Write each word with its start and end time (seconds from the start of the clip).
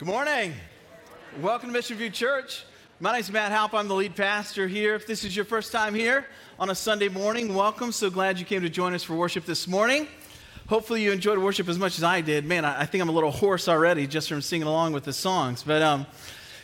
Good 0.00 0.08
morning. 0.08 0.54
Welcome 1.42 1.68
to 1.68 1.74
Mission 1.74 1.98
View 1.98 2.08
Church. 2.08 2.64
My 3.00 3.12
name 3.12 3.20
is 3.20 3.30
Matt 3.30 3.52
Halp. 3.52 3.74
I'm 3.74 3.86
the 3.86 3.94
lead 3.94 4.16
pastor 4.16 4.66
here. 4.66 4.94
If 4.94 5.06
this 5.06 5.24
is 5.24 5.36
your 5.36 5.44
first 5.44 5.72
time 5.72 5.94
here 5.94 6.24
on 6.58 6.70
a 6.70 6.74
Sunday 6.74 7.08
morning, 7.10 7.54
welcome. 7.54 7.92
So 7.92 8.08
glad 8.08 8.38
you 8.38 8.46
came 8.46 8.62
to 8.62 8.70
join 8.70 8.94
us 8.94 9.02
for 9.02 9.14
worship 9.14 9.44
this 9.44 9.68
morning. 9.68 10.08
Hopefully, 10.68 11.02
you 11.02 11.12
enjoyed 11.12 11.38
worship 11.38 11.68
as 11.68 11.78
much 11.78 11.98
as 11.98 12.02
I 12.02 12.22
did. 12.22 12.46
Man, 12.46 12.64
I, 12.64 12.86
think 12.86 13.02
I'm 13.02 13.10
a 13.10 13.12
little 13.12 13.30
hoarse 13.30 13.68
already 13.68 14.06
just 14.06 14.30
from 14.30 14.40
singing 14.40 14.66
along 14.66 14.94
with 14.94 15.04
the 15.04 15.12
songs. 15.12 15.62
But, 15.62 15.82
um, 15.82 16.06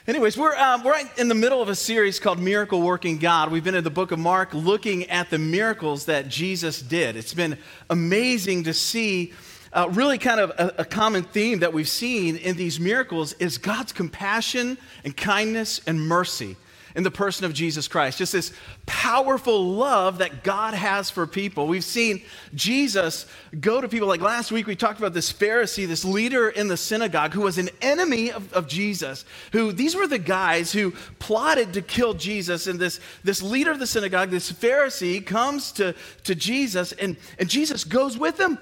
anyways, 0.09 0.39
we're, 0.39 0.57
um, 0.57 0.83
we're 0.83 0.99
in 1.19 1.29
the 1.29 1.35
middle 1.35 1.61
of 1.61 1.69
a 1.69 1.75
series 1.75 2.19
called 2.19 2.39
Miracle 2.39 2.81
Working 2.81 3.19
God. 3.19 3.53
We've 3.53 3.63
been 3.63 3.75
in 3.75 3.85
the 3.85 3.91
book 3.91 4.13
of 4.13 4.19
Mark 4.19 4.55
looking 4.55 5.11
at 5.11 5.29
the 5.29 5.39
miracles 5.39 6.07
that 6.07 6.29
Jesus 6.29 6.81
did. 6.81 7.17
It's 7.17 7.35
been 7.35 7.59
amazing 7.91 8.65
to 8.65 8.73
see 8.73 9.35
uh, 9.77 9.89
really 9.91 10.17
kind 10.17 10.41
of 10.41 10.51
a, 10.51 10.75
a 10.79 10.85
common 10.85 11.23
theme 11.23 11.59
that 11.59 11.73
we've 11.73 11.89
seen 11.89 12.37
in 12.37 12.57
these 12.57 12.81
miracles 12.81 13.35
is 13.35 13.59
God's 13.59 13.93
compassion 13.93 14.79
and 15.05 15.15
kindness 15.15 15.83
and 15.87 16.01
mercy 16.01 16.57
in 16.95 17.03
the 17.03 17.11
person 17.11 17.45
of 17.45 17.53
Jesus 17.53 17.87
Christ. 17.87 18.17
Just 18.17 18.33
this 18.33 18.55
powerful 18.87 19.73
love 19.73 20.17
that 20.19 20.43
God 20.43 20.73
has 20.73 21.11
for 21.11 21.27
people. 21.27 21.67
We've 21.67 21.85
seen 21.85 22.23
Jesus 22.55 23.27
go 23.61 23.83
to 23.83 23.87
people, 23.87 24.09
like 24.09 24.23
last 24.23 24.51
week 24.51 24.67
we 24.67 24.75
talked 24.75 24.99
about 24.99 25.13
this 25.13 25.31
Pharisee, 25.31 25.87
this 25.87 26.07
leader 26.07 26.49
in 26.49 26.69
the 26.69 26.77
synagogue 26.79 27.35
who 27.35 27.43
was 27.43 27.59
an 27.59 27.69
enemy 27.83 28.33
of, 28.33 28.51
of 28.55 28.67
Jesus, 28.67 29.27
who 29.53 29.73
these 29.73 29.95
were 29.95 30.07
the 30.07 30.19
guys 30.19 30.73
who 30.73 30.93
plotted 31.19 31.75
to 31.75 31.83
kill 31.83 32.15
Jesus. 32.15 32.67
And 32.67 32.81
this, 32.81 32.99
this 33.25 33.43
leader 33.43 33.73
of 33.73 33.79
the 33.79 33.87
synagogue, 33.87 34.31
this 34.31 34.51
Pharisee, 34.51 35.25
comes 35.25 35.73
to, 35.73 35.95
to 36.25 36.35
Jesus 36.35 36.93
and, 36.93 37.19
and 37.39 37.51
Jesus 37.51 37.85
goes 37.85 38.17
with 38.17 38.41
him. 38.41 38.59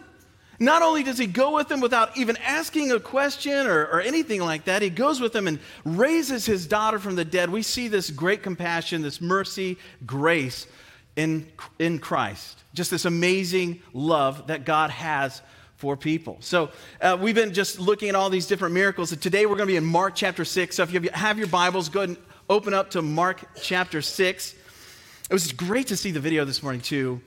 Not 0.59 0.83
only 0.83 1.03
does 1.03 1.19
he 1.19 1.27
go 1.27 1.55
with 1.57 1.69
them 1.69 1.81
without 1.81 2.17
even 2.17 2.37
asking 2.39 2.93
a 2.93 3.01
question 3.01 3.67
or, 3.67 3.87
or, 3.87 4.01
anything 4.01 4.41
like 4.41 4.65
that, 4.65 4.83
he 4.83 4.91
goes 4.91 5.21
with 5.21 5.33
them 5.33 5.49
and 5.49 5.59
raises 5.85 6.47
his 6.47 6.67
daughter 6.67 6.99
from 6.99 7.17
the 7.17 7.25
dead. 7.25 7.51
We 7.51 7.63
see 7.63 7.89
this 7.89 8.11
great 8.11 8.43
compassion, 8.43 9.03
this 9.03 9.21
mercy, 9.21 9.79
grace 10.07 10.67
in, 11.17 11.47
in 11.79 11.99
Christ. 11.99 12.63
Just 12.73 12.91
this 12.91 13.05
amazing 13.05 13.83
love 13.93 14.47
that 14.47 14.65
God 14.65 14.91
has 14.91 15.43
for 15.77 15.97
people. 15.97 16.37
So 16.41 16.71
uh, 17.01 17.19
we've 17.21 17.35
been 17.35 17.53
just 17.53 17.81
looking 17.81 18.09
at 18.09 18.15
all 18.15 18.31
these 18.31 18.47
different 18.47 18.75
miracles. 18.75 19.13
And 19.13 19.21
today 19.21 19.47
we're 19.47 19.57
going 19.57 19.67
to 19.67 19.73
be 19.73 19.77
in 19.77 19.85
Mark 19.85 20.15
chapter 20.15 20.45
6. 20.45 20.77
So 20.77 20.83
if 20.83 20.93
you 20.93 21.11
have 21.13 21.39
your 21.39 21.49
Bibles, 21.49 21.89
go 21.89 22.01
ahead 22.01 22.11
and 22.11 22.19
open 22.49 22.75
up 22.75 22.91
to 22.91 23.03
Mark 23.03 23.45
chapter 23.61 24.01
6. 24.01 24.55
It 25.29 25.33
was 25.33 25.53
great 25.53 25.89
to 25.89 25.97
see 25.97 26.11
the 26.11 26.21
video 26.21 26.45
this 26.45 26.63
morning, 26.63 26.81
too 26.81 27.21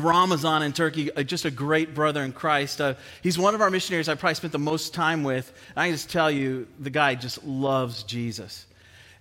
Ramazan 0.00 0.62
in 0.62 0.72
Turkey, 0.72 1.12
uh, 1.12 1.22
just 1.22 1.44
a 1.44 1.50
great 1.50 1.94
brother 1.94 2.22
in 2.22 2.32
Christ. 2.32 2.80
Uh, 2.80 2.94
he's 3.22 3.38
one 3.38 3.54
of 3.54 3.60
our 3.60 3.70
missionaries 3.70 4.08
I 4.08 4.14
probably 4.14 4.34
spent 4.34 4.52
the 4.52 4.58
most 4.58 4.94
time 4.94 5.22
with. 5.22 5.52
I 5.76 5.86
can 5.86 5.94
just 5.94 6.10
tell 6.10 6.30
you, 6.30 6.66
the 6.78 6.90
guy 6.90 7.14
just 7.14 7.44
loves 7.44 8.02
Jesus. 8.02 8.66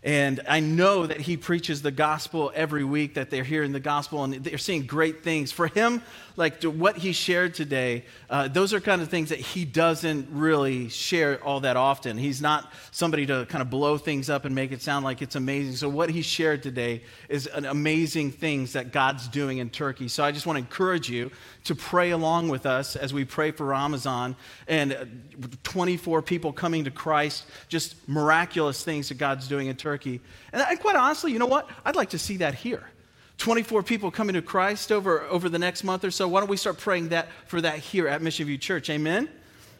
And 0.02 0.39
I 0.47 0.61
know 0.61 1.08
that 1.08 1.19
he 1.19 1.36
preaches 1.36 1.81
the 1.81 1.91
gospel 1.91 2.53
every 2.55 2.86
week, 2.86 3.16
that 3.16 3.30
they're 3.30 3.44
hearing 3.44 3.73
the 3.73 3.81
gospel 3.81 4.23
and 4.23 4.33
they're 4.33 4.58
seeing 4.58 4.86
great 4.86 5.23
things. 5.23 5.52
For 5.52 5.67
him, 5.67 6.02
like 6.39 6.63
what 6.63 6.95
he 6.95 7.11
shared 7.11 7.53
today, 7.53 8.05
uh, 8.29 8.47
those 8.47 8.73
are 8.73 8.79
kind 8.79 9.01
of 9.01 9.09
things 9.09 9.27
that 9.27 9.39
he 9.39 9.65
doesn't 9.65 10.29
really 10.31 10.87
share 10.87 11.43
all 11.43 11.59
that 11.59 11.75
often. 11.75 12.17
He's 12.17 12.41
not 12.41 12.71
somebody 12.91 13.25
to 13.25 13.45
kind 13.49 13.61
of 13.61 13.69
blow 13.69 13.97
things 13.97 14.29
up 14.29 14.45
and 14.45 14.55
make 14.55 14.71
it 14.71 14.81
sound 14.81 15.03
like 15.03 15.21
it's 15.21 15.35
amazing. 15.35 15.75
So, 15.75 15.89
what 15.89 16.09
he 16.09 16.21
shared 16.21 16.63
today 16.63 17.03
is 17.27 17.47
amazing 17.53 18.31
things 18.31 18.71
that 18.73 18.93
God's 18.93 19.27
doing 19.27 19.57
in 19.57 19.69
Turkey. 19.69 20.07
So, 20.07 20.23
I 20.23 20.31
just 20.31 20.47
want 20.47 20.55
to 20.55 20.61
encourage 20.61 21.09
you 21.09 21.29
to 21.65 21.75
pray 21.75 22.11
along 22.11 22.47
with 22.47 22.65
us 22.65 22.95
as 22.95 23.13
we 23.13 23.25
pray 23.25 23.51
for 23.51 23.65
Ramazan 23.65 24.37
and 24.69 24.93
uh, 24.93 25.05
24 25.63 26.21
people 26.21 26.53
coming 26.53 26.85
to 26.85 26.91
Christ, 26.91 27.45
just 27.67 27.95
miraculous 28.07 28.81
things 28.81 29.09
that 29.09 29.17
God's 29.17 29.49
doing 29.49 29.67
in 29.67 29.75
Turkey. 29.75 30.21
And 30.53 30.79
quite 30.79 30.95
honestly, 30.95 31.33
you 31.33 31.39
know 31.39 31.47
what? 31.47 31.69
I'd 31.83 31.97
like 31.97 32.11
to 32.11 32.19
see 32.19 32.37
that 32.37 32.55
here. 32.55 32.89
24 33.39 33.83
people 33.83 34.11
coming 34.11 34.36
to 34.36 34.41
Christ 34.41 34.91
over, 34.91 35.21
over 35.23 35.47
the 35.47 35.58
next 35.58 35.83
month 35.83 36.03
or 36.03 36.11
so. 36.11 36.27
Why 36.27 36.41
don't 36.41 36.49
we 36.49 36.58
start 36.58 36.77
praying 36.77 37.09
that 37.09 37.30
for 37.47 37.61
that 37.61 37.80
here 37.80 38.08
at 38.08 38.21
Mission 38.21 38.45
View 38.45 38.58
Church? 38.58 38.89
Amen? 38.89 39.30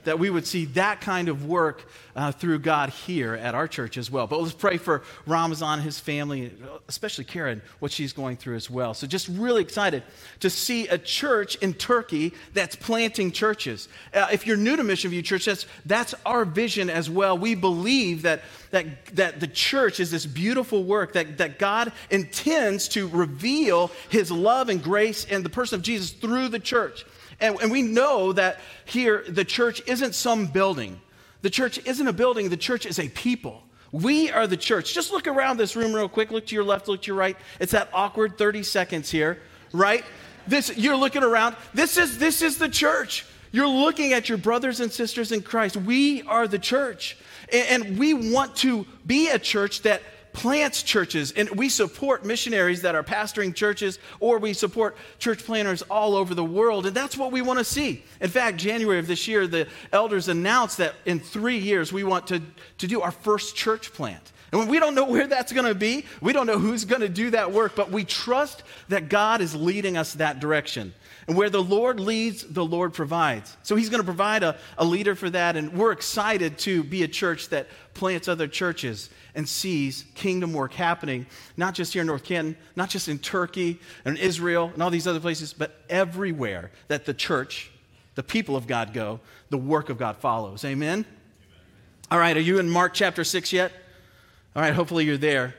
That 0.06 0.18
we 0.18 0.30
would 0.30 0.48
see 0.48 0.66
that 0.66 1.02
kind 1.02 1.28
of 1.28 1.46
work 1.46 1.86
uh, 2.16 2.32
through 2.32 2.60
God 2.60 2.90
here 2.90 3.36
at 3.36 3.54
our 3.54 3.68
church 3.68 3.98
as 3.98 4.10
well. 4.10 4.28
But 4.28 4.42
let's 4.42 4.54
pray 4.54 4.78
for 4.78 5.04
Ramazan, 5.26 5.80
his 5.80 6.00
family, 6.00 6.54
especially 6.88 7.26
Karen, 7.26 7.62
what 7.80 7.92
she's 7.92 8.14
going 8.14 8.38
through 8.38 8.56
as 8.56 8.70
well. 8.70 8.94
So 8.94 9.08
just 9.08 9.28
really 9.28 9.62
excited 9.62 10.04
to 10.40 10.50
see 10.50 10.88
a 10.88 10.98
church 10.98 11.56
in 11.56 11.74
Turkey 11.74 12.34
that's 12.54 12.76
planting 12.76 13.32
churches. 13.32 13.90
Uh, 14.14 14.28
if 14.32 14.48
you're 14.48 14.58
new 14.58 14.76
to 14.76 14.84
Mission 14.84 15.12
View 15.12 15.22
Church, 15.22 15.46
that's, 15.46 15.66
that's 15.86 16.16
our 16.26 16.46
vision 16.46 16.90
as 16.90 17.10
well. 17.10 17.38
We 17.38 17.56
believe 17.56 18.24
that, 18.24 18.42
that, 18.72 19.06
that 19.16 19.40
the 19.40 19.48
church 19.48 20.00
is 20.00 20.12
this 20.12 20.26
beautiful 20.26 20.84
work 20.84 21.14
that, 21.14 21.38
that 21.38 21.60
God 21.60 21.92
intends 22.10 22.88
to 22.90 23.08
reveal 23.08 23.92
his 24.10 24.32
love 24.32 24.70
and 24.70 24.82
grace 24.82 25.26
and 25.30 25.44
the 25.44 25.50
person 25.50 25.76
of 25.76 25.84
Jesus 25.84 26.12
through 26.12 26.50
the 26.50 26.60
church. 26.60 27.06
And, 27.42 27.58
and 27.62 27.72
we 27.72 27.82
know 27.82 28.34
that 28.34 28.60
here 28.86 29.24
the 29.28 29.46
church 29.46 29.82
isn't 29.88 30.16
some 30.16 30.48
building. 30.48 31.00
The 31.42 31.50
church 31.50 31.80
isn't 31.86 32.08
a 32.08 32.14
building, 32.14 32.50
the 32.50 32.58
church 32.58 32.86
is 32.86 33.00
a 33.00 33.10
people. 33.10 33.64
We 33.92 34.30
are 34.30 34.46
the 34.46 34.58
church. 34.58 34.94
Just 34.94 35.12
look 35.12 35.28
around 35.28 35.58
this 35.58 35.76
room 35.76 35.94
real 35.94 36.10
quick. 36.10 36.32
Look 36.32 36.46
to 36.48 36.56
your 36.56 36.64
left, 36.64 36.88
look 36.88 37.02
to 37.04 37.08
your 37.08 37.16
right. 37.16 37.36
It's 37.60 37.72
that 37.72 37.90
awkward 37.94 38.38
30 38.38 38.64
seconds 38.64 39.10
here, 39.10 39.40
right? 39.72 40.04
This 40.48 40.78
you're 40.78 40.96
looking 40.96 41.24
around. 41.24 41.56
This 41.74 41.98
is 41.98 42.18
this 42.18 42.42
is 42.42 42.58
the 42.58 42.70
church. 42.70 43.26
You're 43.52 43.68
looking 43.68 44.14
at 44.14 44.30
your 44.30 44.38
brothers 44.38 44.80
and 44.80 44.92
sisters 44.92 45.32
in 45.32 45.42
Christ. 45.42 45.76
We 45.76 46.22
are 46.24 46.48
the 46.48 46.60
church. 46.60 47.18
And, 47.52 47.84
and 47.84 48.00
we 48.00 48.14
want 48.14 48.56
to 48.58 48.86
be 49.08 49.30
a 49.30 49.40
church 49.40 49.82
that 49.82 50.04
plants 50.34 50.84
churches, 50.84 51.32
and 51.32 51.50
we 51.52 51.70
support 51.70 52.26
missionaries 52.26 52.82
that 52.82 52.96
are 52.96 53.04
pastoring 53.04 53.54
churches, 53.54 54.00
or 54.20 54.38
we 54.38 54.54
support 54.54 54.98
church 55.18 55.46
planters 55.46 55.82
all 55.84 56.16
over 56.16 56.34
the 56.34 56.44
world, 56.44 56.86
and 56.86 56.96
that's 56.96 57.18
what 57.18 57.32
we 57.32 57.42
want 57.42 57.60
to 57.60 57.66
see. 57.66 58.04
In 58.22 58.30
fact, 58.30 58.58
January 58.58 59.00
of 59.00 59.08
this 59.08 59.28
year, 59.28 59.48
the 59.48 59.68
elders 59.92 60.28
announced 60.28 60.78
that 60.78 60.96
in 61.06 61.20
three 61.20 61.58
years 61.58 61.92
we 61.92 62.04
want 62.04 62.28
to, 62.28 62.42
to 62.78 62.88
do 62.88 63.02
our 63.02 63.12
first 63.12 63.56
church 63.56 63.94
plant. 63.94 64.32
And 64.52 64.68
we 64.70 64.80
don't 64.80 64.96
know 64.96 65.06
where 65.06 65.28
that's 65.28 65.54
going 65.54 65.68
to 65.68 65.76
be, 65.76 66.06
we 66.22 66.34
don't 66.34 66.48
know 66.48 66.58
who's 66.58 66.86
going 66.86 67.02
to 67.02 67.10
do 67.10 67.30
that 67.32 67.52
work, 67.52 67.76
but 67.76 67.92
we 67.92 68.04
trust 68.04 68.64
that 68.88 69.10
God 69.10 69.42
is 69.42 69.56
leading 69.56 69.96
us 69.96 70.14
that 70.16 70.40
direction. 70.40 70.94
And 71.30 71.38
where 71.38 71.52
the 71.52 71.62
Lord 71.62 72.00
leads, 72.00 72.44
the 72.44 72.66
Lord 72.66 72.92
provides. 72.92 73.56
So 73.62 73.76
He's 73.76 73.90
going 73.90 74.02
to 74.02 74.06
provide 74.06 74.42
a, 74.42 74.58
a 74.80 74.84
leader 74.84 75.14
for 75.14 75.30
that. 75.30 75.56
And 75.56 75.74
we're 75.74 75.92
excited 75.92 76.58
to 76.60 76.84
be 76.84 77.04
a 77.04 77.08
church 77.08 77.50
that 77.50 77.68
plants 77.94 78.28
other 78.28 78.48
churches 78.48 79.12
and 79.36 79.48
sees 79.48 80.06
kingdom 80.16 80.54
work 80.54 80.74
happening, 80.74 81.28
not 81.56 81.76
just 81.76 81.94
here 81.94 82.02
in 82.02 82.08
North 82.08 82.24
Canton, 82.24 82.58
not 82.76 82.90
just 82.90 83.08
in 83.08 83.20
Turkey 83.20 83.80
and 84.06 84.18
Israel 84.18 84.72
and 84.74 84.82
all 84.82 84.90
these 84.90 85.06
other 85.06 85.20
places, 85.20 85.54
but 85.54 85.80
everywhere 85.88 86.72
that 86.88 87.06
the 87.06 87.14
church, 87.14 87.70
the 88.16 88.24
people 88.24 88.56
of 88.56 88.66
God 88.66 88.92
go, 88.92 89.20
the 89.52 89.58
work 89.58 89.90
of 89.90 90.00
God 90.00 90.18
follows. 90.18 90.66
Amen? 90.66 91.06
Amen? 91.06 91.06
All 92.10 92.18
right, 92.18 92.36
are 92.36 92.42
you 92.42 92.58
in 92.58 92.68
Mark 92.68 92.96
chapter 92.96 93.24
6 93.24 93.54
yet? 93.54 93.72
All 94.56 94.64
right, 94.64 94.74
hopefully 94.74 95.06
you're 95.06 95.16
there. 95.16 95.54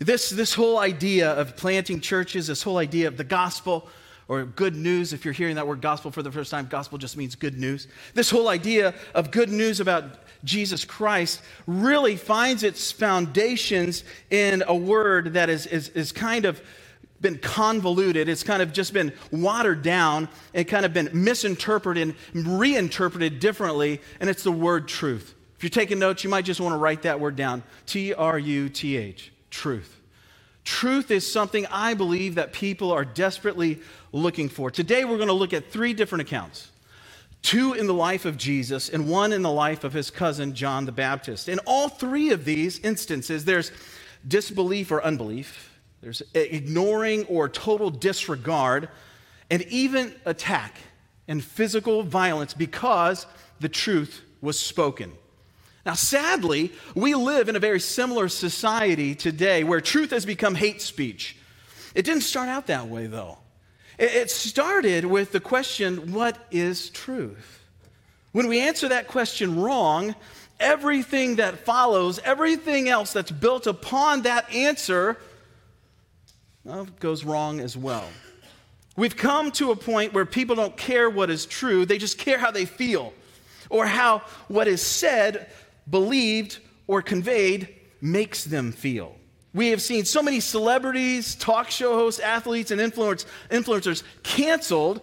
This, 0.00 0.28
this 0.28 0.52
whole 0.52 0.76
idea 0.76 1.30
of 1.30 1.56
planting 1.56 2.00
churches, 2.00 2.48
this 2.48 2.62
whole 2.62 2.76
idea 2.76 3.08
of 3.08 3.16
the 3.16 3.24
gospel, 3.24 3.88
or 4.28 4.44
good 4.44 4.74
news, 4.74 5.12
if 5.12 5.24
you're 5.24 5.34
hearing 5.34 5.56
that 5.56 5.66
word 5.66 5.80
gospel 5.80 6.10
for 6.10 6.22
the 6.22 6.32
first 6.32 6.50
time, 6.50 6.66
gospel 6.66 6.98
just 6.98 7.16
means 7.16 7.34
good 7.34 7.58
news. 7.58 7.88
This 8.14 8.30
whole 8.30 8.48
idea 8.48 8.94
of 9.14 9.30
good 9.30 9.50
news 9.50 9.80
about 9.80 10.04
Jesus 10.44 10.84
Christ 10.84 11.40
really 11.66 12.16
finds 12.16 12.62
its 12.62 12.92
foundations 12.92 14.04
in 14.30 14.62
a 14.66 14.74
word 14.74 15.34
that 15.34 15.48
is, 15.50 15.66
is, 15.66 15.88
is 15.90 16.12
kind 16.12 16.44
of 16.44 16.62
been 17.20 17.38
convoluted. 17.38 18.28
It's 18.28 18.42
kind 18.42 18.60
of 18.60 18.72
just 18.72 18.92
been 18.92 19.12
watered 19.30 19.82
down 19.82 20.28
and 20.52 20.68
kind 20.68 20.84
of 20.84 20.92
been 20.92 21.10
misinterpreted 21.12 22.14
and 22.34 22.60
reinterpreted 22.60 23.40
differently, 23.40 24.00
and 24.20 24.28
it's 24.28 24.42
the 24.42 24.52
word 24.52 24.88
truth. 24.88 25.34
If 25.56 25.62
you're 25.62 25.70
taking 25.70 25.98
notes, 25.98 26.24
you 26.24 26.30
might 26.30 26.44
just 26.44 26.60
want 26.60 26.74
to 26.74 26.78
write 26.78 27.02
that 27.02 27.20
word 27.20 27.36
down 27.36 27.62
T 27.86 28.12
R 28.12 28.38
U 28.38 28.68
T 28.68 28.96
H, 28.96 29.32
truth. 29.50 30.00
Truth 30.64 31.10
is 31.10 31.30
something 31.30 31.66
I 31.66 31.94
believe 31.94 32.36
that 32.36 32.52
people 32.52 32.90
are 32.90 33.04
desperately 33.04 33.80
looking 34.14 34.48
for. 34.48 34.70
Today, 34.70 35.04
we're 35.04 35.16
going 35.16 35.28
to 35.28 35.34
look 35.34 35.52
at 35.52 35.70
three 35.70 35.92
different 35.92 36.22
accounts 36.22 36.70
two 37.42 37.74
in 37.74 37.86
the 37.86 37.92
life 37.92 38.24
of 38.24 38.38
Jesus 38.38 38.88
and 38.88 39.06
one 39.06 39.30
in 39.30 39.42
the 39.42 39.50
life 39.50 39.84
of 39.84 39.92
his 39.92 40.10
cousin, 40.10 40.54
John 40.54 40.86
the 40.86 40.92
Baptist. 40.92 41.46
In 41.46 41.58
all 41.66 41.90
three 41.90 42.30
of 42.30 42.46
these 42.46 42.78
instances, 42.78 43.44
there's 43.44 43.70
disbelief 44.26 44.90
or 44.90 45.04
unbelief, 45.04 45.78
there's 46.00 46.22
ignoring 46.32 47.24
or 47.26 47.50
total 47.50 47.90
disregard, 47.90 48.88
and 49.50 49.60
even 49.64 50.14
attack 50.24 50.78
and 51.28 51.44
physical 51.44 52.02
violence 52.02 52.54
because 52.54 53.26
the 53.60 53.68
truth 53.68 54.22
was 54.40 54.58
spoken. 54.58 55.12
Now, 55.84 55.94
sadly, 55.94 56.72
we 56.94 57.14
live 57.14 57.50
in 57.50 57.56
a 57.56 57.60
very 57.60 57.80
similar 57.80 58.28
society 58.28 59.14
today 59.14 59.64
where 59.64 59.82
truth 59.82 60.12
has 60.12 60.24
become 60.24 60.54
hate 60.54 60.80
speech. 60.80 61.36
It 61.94 62.06
didn't 62.06 62.22
start 62.22 62.48
out 62.48 62.68
that 62.68 62.88
way, 62.88 63.06
though. 63.06 63.38
It 63.98 64.30
started 64.30 65.04
with 65.04 65.32
the 65.32 65.40
question 65.40 66.12
what 66.12 66.38
is 66.50 66.90
truth? 66.90 67.62
When 68.32 68.48
we 68.48 68.60
answer 68.60 68.88
that 68.88 69.06
question 69.06 69.60
wrong, 69.60 70.16
everything 70.58 71.36
that 71.36 71.58
follows, 71.60 72.18
everything 72.24 72.88
else 72.88 73.12
that's 73.12 73.30
built 73.30 73.66
upon 73.66 74.22
that 74.22 74.52
answer, 74.52 75.18
well, 76.64 76.86
goes 76.98 77.24
wrong 77.24 77.60
as 77.60 77.76
well. 77.76 78.08
We've 78.96 79.16
come 79.16 79.50
to 79.52 79.70
a 79.70 79.76
point 79.76 80.12
where 80.12 80.24
people 80.24 80.56
don't 80.56 80.76
care 80.76 81.08
what 81.10 81.30
is 81.30 81.46
true, 81.46 81.86
they 81.86 81.98
just 81.98 82.18
care 82.18 82.38
how 82.38 82.50
they 82.50 82.64
feel 82.64 83.12
or 83.70 83.86
how 83.86 84.22
what 84.48 84.68
is 84.68 84.82
said, 84.82 85.50
believed, 85.88 86.58
or 86.86 87.02
conveyed 87.02 87.68
makes 88.00 88.44
them 88.44 88.72
feel. 88.72 89.16
We 89.54 89.68
have 89.68 89.80
seen 89.80 90.04
so 90.04 90.20
many 90.20 90.40
celebrities, 90.40 91.36
talk 91.36 91.70
show 91.70 91.94
hosts, 91.94 92.20
athletes, 92.20 92.72
and 92.72 92.80
influence, 92.80 93.24
influencers 93.50 94.02
canceled 94.24 95.00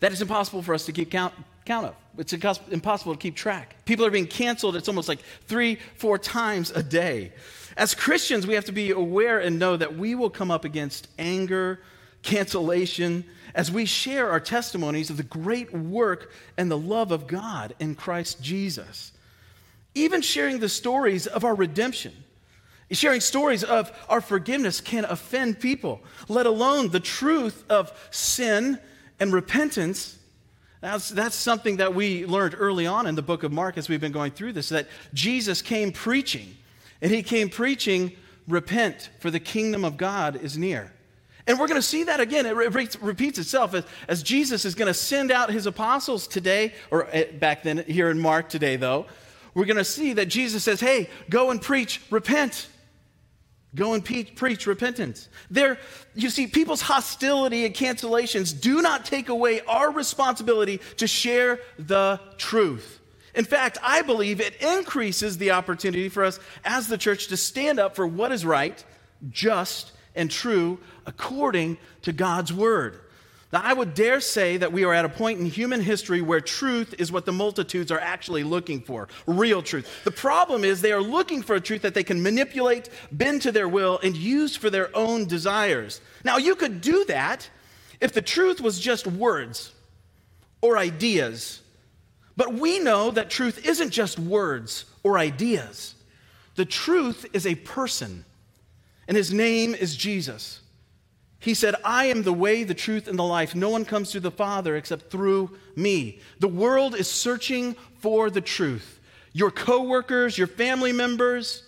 that 0.00 0.10
it's 0.10 0.22
impossible 0.22 0.62
for 0.62 0.72
us 0.74 0.86
to 0.86 0.92
keep 0.92 1.10
count, 1.10 1.34
count 1.66 1.86
of. 1.86 1.94
It's 2.16 2.32
impossible 2.32 3.12
to 3.12 3.18
keep 3.18 3.36
track. 3.36 3.76
People 3.84 4.06
are 4.06 4.10
being 4.10 4.26
canceled, 4.26 4.74
it's 4.74 4.88
almost 4.88 5.08
like 5.08 5.20
three, 5.46 5.78
four 5.96 6.18
times 6.18 6.70
a 6.70 6.82
day. 6.82 7.32
As 7.76 7.94
Christians, 7.94 8.46
we 8.46 8.54
have 8.54 8.64
to 8.64 8.72
be 8.72 8.90
aware 8.90 9.38
and 9.38 9.58
know 9.58 9.76
that 9.76 9.96
we 9.96 10.14
will 10.14 10.30
come 10.30 10.50
up 10.50 10.64
against 10.64 11.06
anger, 11.18 11.80
cancellation, 12.22 13.24
as 13.54 13.70
we 13.70 13.84
share 13.84 14.30
our 14.30 14.40
testimonies 14.40 15.10
of 15.10 15.18
the 15.18 15.22
great 15.22 15.72
work 15.72 16.32
and 16.56 16.70
the 16.70 16.78
love 16.78 17.12
of 17.12 17.26
God 17.26 17.74
in 17.78 17.94
Christ 17.94 18.42
Jesus. 18.42 19.12
Even 19.94 20.22
sharing 20.22 20.58
the 20.58 20.68
stories 20.68 21.26
of 21.26 21.44
our 21.44 21.54
redemption, 21.54 22.12
sharing 22.92 23.20
stories 23.20 23.62
of 23.62 23.92
our 24.08 24.20
forgiveness 24.20 24.80
can 24.80 25.04
offend 25.04 25.60
people, 25.60 26.00
let 26.28 26.46
alone 26.46 26.88
the 26.88 27.00
truth 27.00 27.64
of 27.70 27.92
sin 28.10 28.78
and 29.18 29.32
repentance. 29.32 30.18
That's, 30.80 31.10
that's 31.10 31.36
something 31.36 31.76
that 31.76 31.94
we 31.94 32.26
learned 32.26 32.54
early 32.58 32.86
on 32.86 33.06
in 33.06 33.14
the 33.14 33.22
book 33.22 33.42
of 33.42 33.52
Mark 33.52 33.78
as 33.78 33.88
we've 33.88 34.00
been 34.00 34.12
going 34.12 34.32
through 34.32 34.54
this 34.54 34.70
that 34.70 34.88
Jesus 35.14 35.62
came 35.62 35.92
preaching, 35.92 36.56
and 37.00 37.10
he 37.10 37.22
came 37.22 37.48
preaching, 37.48 38.12
Repent, 38.48 39.10
for 39.20 39.30
the 39.30 39.38
kingdom 39.38 39.84
of 39.84 39.96
God 39.96 40.36
is 40.36 40.58
near. 40.58 40.92
And 41.46 41.58
we're 41.58 41.68
going 41.68 41.80
to 41.80 41.86
see 41.86 42.04
that 42.04 42.20
again. 42.20 42.46
It 42.46 42.56
re- 42.56 42.88
repeats 43.00 43.38
itself 43.38 43.74
as, 43.74 43.84
as 44.08 44.22
Jesus 44.22 44.64
is 44.64 44.74
going 44.74 44.88
to 44.88 44.94
send 44.94 45.30
out 45.30 45.50
his 45.50 45.66
apostles 45.66 46.26
today, 46.26 46.72
or 46.90 47.08
eh, 47.12 47.30
back 47.32 47.62
then 47.62 47.84
here 47.86 48.10
in 48.10 48.18
Mark 48.18 48.48
today, 48.48 48.76
though. 48.76 49.06
We're 49.54 49.64
going 49.64 49.76
to 49.76 49.84
see 49.84 50.14
that 50.14 50.26
Jesus 50.26 50.64
says, 50.64 50.80
Hey, 50.80 51.08
go 51.28 51.50
and 51.50 51.60
preach, 51.60 52.00
repent. 52.10 52.68
Go 53.74 53.94
and 53.94 54.04
pe- 54.04 54.24
preach 54.24 54.66
repentance. 54.66 55.28
There, 55.50 55.78
you 56.14 56.28
see, 56.30 56.46
people's 56.48 56.80
hostility 56.80 57.64
and 57.64 57.74
cancellations 57.74 58.58
do 58.58 58.82
not 58.82 59.04
take 59.04 59.28
away 59.28 59.60
our 59.62 59.92
responsibility 59.92 60.80
to 60.96 61.06
share 61.06 61.60
the 61.78 62.20
truth. 62.36 63.00
In 63.34 63.44
fact, 63.44 63.78
I 63.82 64.02
believe 64.02 64.40
it 64.40 64.60
increases 64.60 65.38
the 65.38 65.52
opportunity 65.52 66.08
for 66.08 66.24
us 66.24 66.40
as 66.64 66.88
the 66.88 66.98
church 66.98 67.28
to 67.28 67.36
stand 67.36 67.78
up 67.78 67.94
for 67.94 68.06
what 68.06 68.32
is 68.32 68.44
right, 68.44 68.84
just, 69.30 69.92
and 70.16 70.30
true 70.30 70.78
according 71.06 71.78
to 72.02 72.12
God's 72.12 72.52
word. 72.52 73.00
Now, 73.52 73.62
I 73.64 73.72
would 73.72 73.94
dare 73.94 74.20
say 74.20 74.56
that 74.58 74.72
we 74.72 74.84
are 74.84 74.94
at 74.94 75.04
a 75.04 75.08
point 75.08 75.40
in 75.40 75.46
human 75.46 75.80
history 75.80 76.20
where 76.20 76.40
truth 76.40 76.94
is 76.98 77.10
what 77.10 77.26
the 77.26 77.32
multitudes 77.32 77.90
are 77.90 77.98
actually 77.98 78.44
looking 78.44 78.80
for 78.80 79.08
real 79.26 79.60
truth. 79.60 80.04
The 80.04 80.12
problem 80.12 80.64
is 80.64 80.80
they 80.80 80.92
are 80.92 81.02
looking 81.02 81.42
for 81.42 81.56
a 81.56 81.60
truth 81.60 81.82
that 81.82 81.94
they 81.94 82.04
can 82.04 82.22
manipulate, 82.22 82.90
bend 83.10 83.42
to 83.42 83.52
their 83.52 83.68
will, 83.68 83.98
and 84.04 84.16
use 84.16 84.54
for 84.54 84.70
their 84.70 84.96
own 84.96 85.26
desires. 85.26 86.00
Now, 86.24 86.36
you 86.36 86.54
could 86.54 86.80
do 86.80 87.04
that 87.06 87.50
if 88.00 88.12
the 88.12 88.22
truth 88.22 88.60
was 88.60 88.78
just 88.78 89.08
words 89.08 89.72
or 90.60 90.78
ideas. 90.78 91.60
But 92.36 92.54
we 92.54 92.78
know 92.78 93.10
that 93.10 93.30
truth 93.30 93.66
isn't 93.66 93.90
just 93.90 94.18
words 94.18 94.84
or 95.02 95.18
ideas, 95.18 95.94
the 96.54 96.64
truth 96.64 97.26
is 97.32 97.46
a 97.46 97.54
person 97.54 98.24
and 99.08 99.16
his 99.16 99.32
name 99.32 99.74
is 99.74 99.96
Jesus. 99.96 100.60
He 101.40 101.54
said, 101.54 101.74
I 101.82 102.06
am 102.06 102.22
the 102.22 102.34
way, 102.34 102.64
the 102.64 102.74
truth, 102.74 103.08
and 103.08 103.18
the 103.18 103.24
life. 103.24 103.54
No 103.54 103.70
one 103.70 103.86
comes 103.86 104.10
to 104.12 104.20
the 104.20 104.30
Father 104.30 104.76
except 104.76 105.10
through 105.10 105.56
me. 105.74 106.20
The 106.38 106.48
world 106.48 106.94
is 106.94 107.10
searching 107.10 107.74
for 107.98 108.28
the 108.28 108.42
truth. 108.42 109.00
Your 109.32 109.50
coworkers, 109.50 110.36
your 110.36 110.46
family 110.46 110.92
members, 110.92 111.62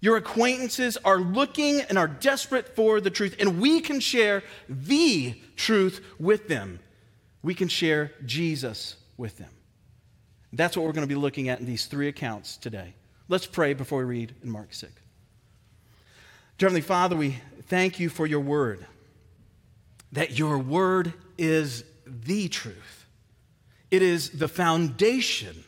your 0.00 0.16
acquaintances 0.16 0.96
are 1.04 1.18
looking 1.18 1.80
and 1.82 1.96
are 1.96 2.08
desperate 2.08 2.74
for 2.74 3.00
the 3.00 3.10
truth, 3.10 3.36
and 3.38 3.60
we 3.60 3.80
can 3.80 4.00
share 4.00 4.42
the 4.68 5.34
truth 5.54 6.04
with 6.18 6.48
them. 6.48 6.80
We 7.42 7.54
can 7.54 7.68
share 7.68 8.12
Jesus 8.24 8.96
with 9.16 9.38
them. 9.38 9.50
That's 10.52 10.76
what 10.76 10.86
we're 10.86 10.92
going 10.92 11.06
to 11.06 11.14
be 11.14 11.20
looking 11.20 11.48
at 11.48 11.60
in 11.60 11.66
these 11.66 11.86
three 11.86 12.08
accounts 12.08 12.56
today. 12.56 12.94
Let's 13.28 13.46
pray 13.46 13.74
before 13.74 13.98
we 13.98 14.04
read 14.04 14.34
in 14.42 14.50
Mark 14.50 14.72
6. 14.72 14.92
Heavenly 16.58 16.80
Father, 16.80 17.14
we 17.14 17.38
thank 17.68 18.00
you 18.00 18.08
for 18.08 18.26
your 18.26 18.40
word, 18.40 18.84
that 20.12 20.38
your 20.38 20.58
word 20.58 21.12
is 21.36 21.84
the 22.06 22.48
truth. 22.48 23.06
It 23.90 24.02
is 24.02 24.30
the 24.30 24.48
foundation 24.48 25.64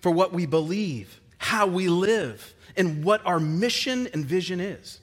for 0.00 0.10
what 0.10 0.32
we 0.32 0.46
believe, 0.46 1.20
how 1.38 1.66
we 1.66 1.88
live, 1.88 2.54
and 2.76 3.04
what 3.04 3.24
our 3.26 3.40
mission 3.40 4.08
and 4.08 4.24
vision 4.24 4.60
is. 4.60 4.99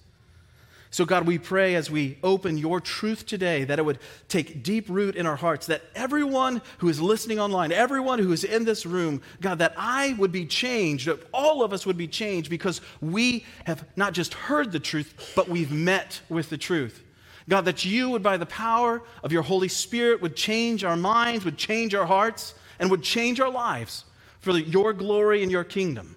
So, 0.89 1.03
God, 1.05 1.27
we 1.27 1.37
pray 1.37 1.75
as 1.75 1.91
we 1.91 2.17
open 2.23 2.57
your 2.57 2.79
truth 2.79 3.25
today 3.25 3.65
that 3.65 3.77
it 3.77 3.83
would 3.83 3.99
take 4.29 4.63
deep 4.63 4.85
root 4.87 5.15
in 5.15 5.25
our 5.25 5.35
hearts, 5.35 5.67
that 5.67 5.81
everyone 5.95 6.61
who 6.77 6.87
is 6.87 7.01
listening 7.01 7.39
online, 7.39 7.71
everyone 7.73 8.19
who 8.19 8.31
is 8.31 8.43
in 8.45 8.63
this 8.63 8.85
room, 8.85 9.21
God, 9.41 9.59
that 9.59 9.73
I 9.75 10.13
would 10.13 10.31
be 10.31 10.45
changed, 10.45 11.07
that 11.07 11.19
all 11.33 11.61
of 11.61 11.73
us 11.73 11.85
would 11.85 11.97
be 11.97 12.07
changed 12.07 12.49
because 12.49 12.79
we 13.01 13.45
have 13.65 13.85
not 13.97 14.13
just 14.13 14.33
heard 14.33 14.71
the 14.71 14.79
truth, 14.79 15.33
but 15.35 15.49
we've 15.49 15.71
met 15.71 16.21
with 16.29 16.49
the 16.49 16.57
truth. 16.57 17.03
God, 17.49 17.65
that 17.65 17.85
you 17.85 18.09
would, 18.09 18.23
by 18.23 18.37
the 18.37 18.45
power 18.45 19.01
of 19.23 19.31
your 19.31 19.43
Holy 19.43 19.69
Spirit, 19.69 20.21
would 20.21 20.35
change 20.35 20.83
our 20.83 20.97
minds, 20.97 21.45
would 21.45 21.57
change 21.57 21.95
our 21.95 22.05
hearts, 22.05 22.53
and 22.79 22.89
would 22.91 23.03
change 23.03 23.39
our 23.39 23.49
lives 23.49 24.05
for 24.39 24.51
your 24.57 24.93
glory 24.93 25.43
and 25.43 25.51
your 25.51 25.63
kingdom. 25.63 26.15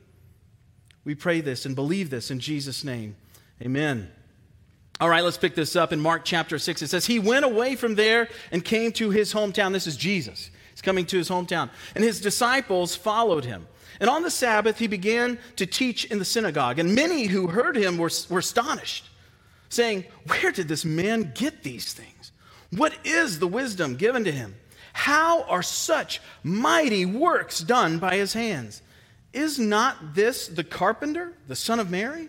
We 1.05 1.15
pray 1.15 1.41
this 1.41 1.67
and 1.67 1.75
believe 1.75 2.11
this 2.11 2.31
in 2.31 2.41
Jesus' 2.41 2.85
name. 2.85 3.17
Amen. 3.63 4.11
All 5.01 5.09
right, 5.09 5.25
let's 5.25 5.39
pick 5.39 5.55
this 5.55 5.77
up 5.77 5.95
in 5.95 6.01
Mark 6.01 6.27
chapter 6.27 6.59
6. 6.59 6.83
It 6.83 6.89
says, 6.89 7.07
He 7.07 7.19
went 7.19 7.47
away 7.47 7.75
from 7.75 7.95
there 7.95 8.29
and 8.53 8.63
came 8.63 8.93
to 8.93 9.09
his 9.09 9.33
hometown. 9.33 9.73
This 9.73 9.87
is 9.87 9.97
Jesus. 9.97 10.51
He's 10.73 10.83
coming 10.83 11.07
to 11.07 11.17
his 11.17 11.31
hometown. 11.31 11.71
And 11.95 12.05
his 12.05 12.21
disciples 12.21 12.95
followed 12.95 13.47
him. 13.47 13.67
And 13.99 14.11
on 14.11 14.23
the 14.23 14.31
Sabbath, 14.31 14.79
he 14.79 14.87
began 14.87 15.39
to 15.57 15.65
teach 15.65 16.05
in 16.05 16.19
the 16.19 16.25
synagogue. 16.25 16.79
And 16.79 16.95
many 16.95 17.25
who 17.25 17.47
heard 17.47 17.77
him 17.77 17.97
were, 17.97 18.11
were 18.29 18.41
astonished, 18.41 19.09
saying, 19.71 20.05
Where 20.27 20.53
did 20.53 20.69
this 20.69 20.85
man 20.85 21.33
get 21.35 21.63
these 21.63 21.95
things? 21.95 22.33
What 22.71 22.95
is 23.03 23.39
the 23.39 23.49
wisdom 23.49 23.97
given 23.97 24.25
to 24.25 24.33
him? 24.33 24.55
How 24.93 25.45
are 25.45 25.63
such 25.63 26.21
mighty 26.43 27.07
works 27.07 27.61
done 27.61 27.99
by 27.99 28.17
his 28.17 28.35
hands? 28.35 28.83
Is 29.33 29.59
not 29.59 30.15
this 30.15 30.47
the 30.47 30.65
carpenter, 30.65 31.33
the 31.49 31.57
son 31.57 31.81
of 31.81 31.91
Mary? 31.91 32.29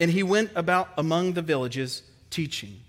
And 0.00 0.10
he 0.10 0.22
went 0.22 0.50
about 0.56 0.88
among 0.96 1.34
the 1.34 1.42
villages 1.42 2.02
teaching. 2.30 2.80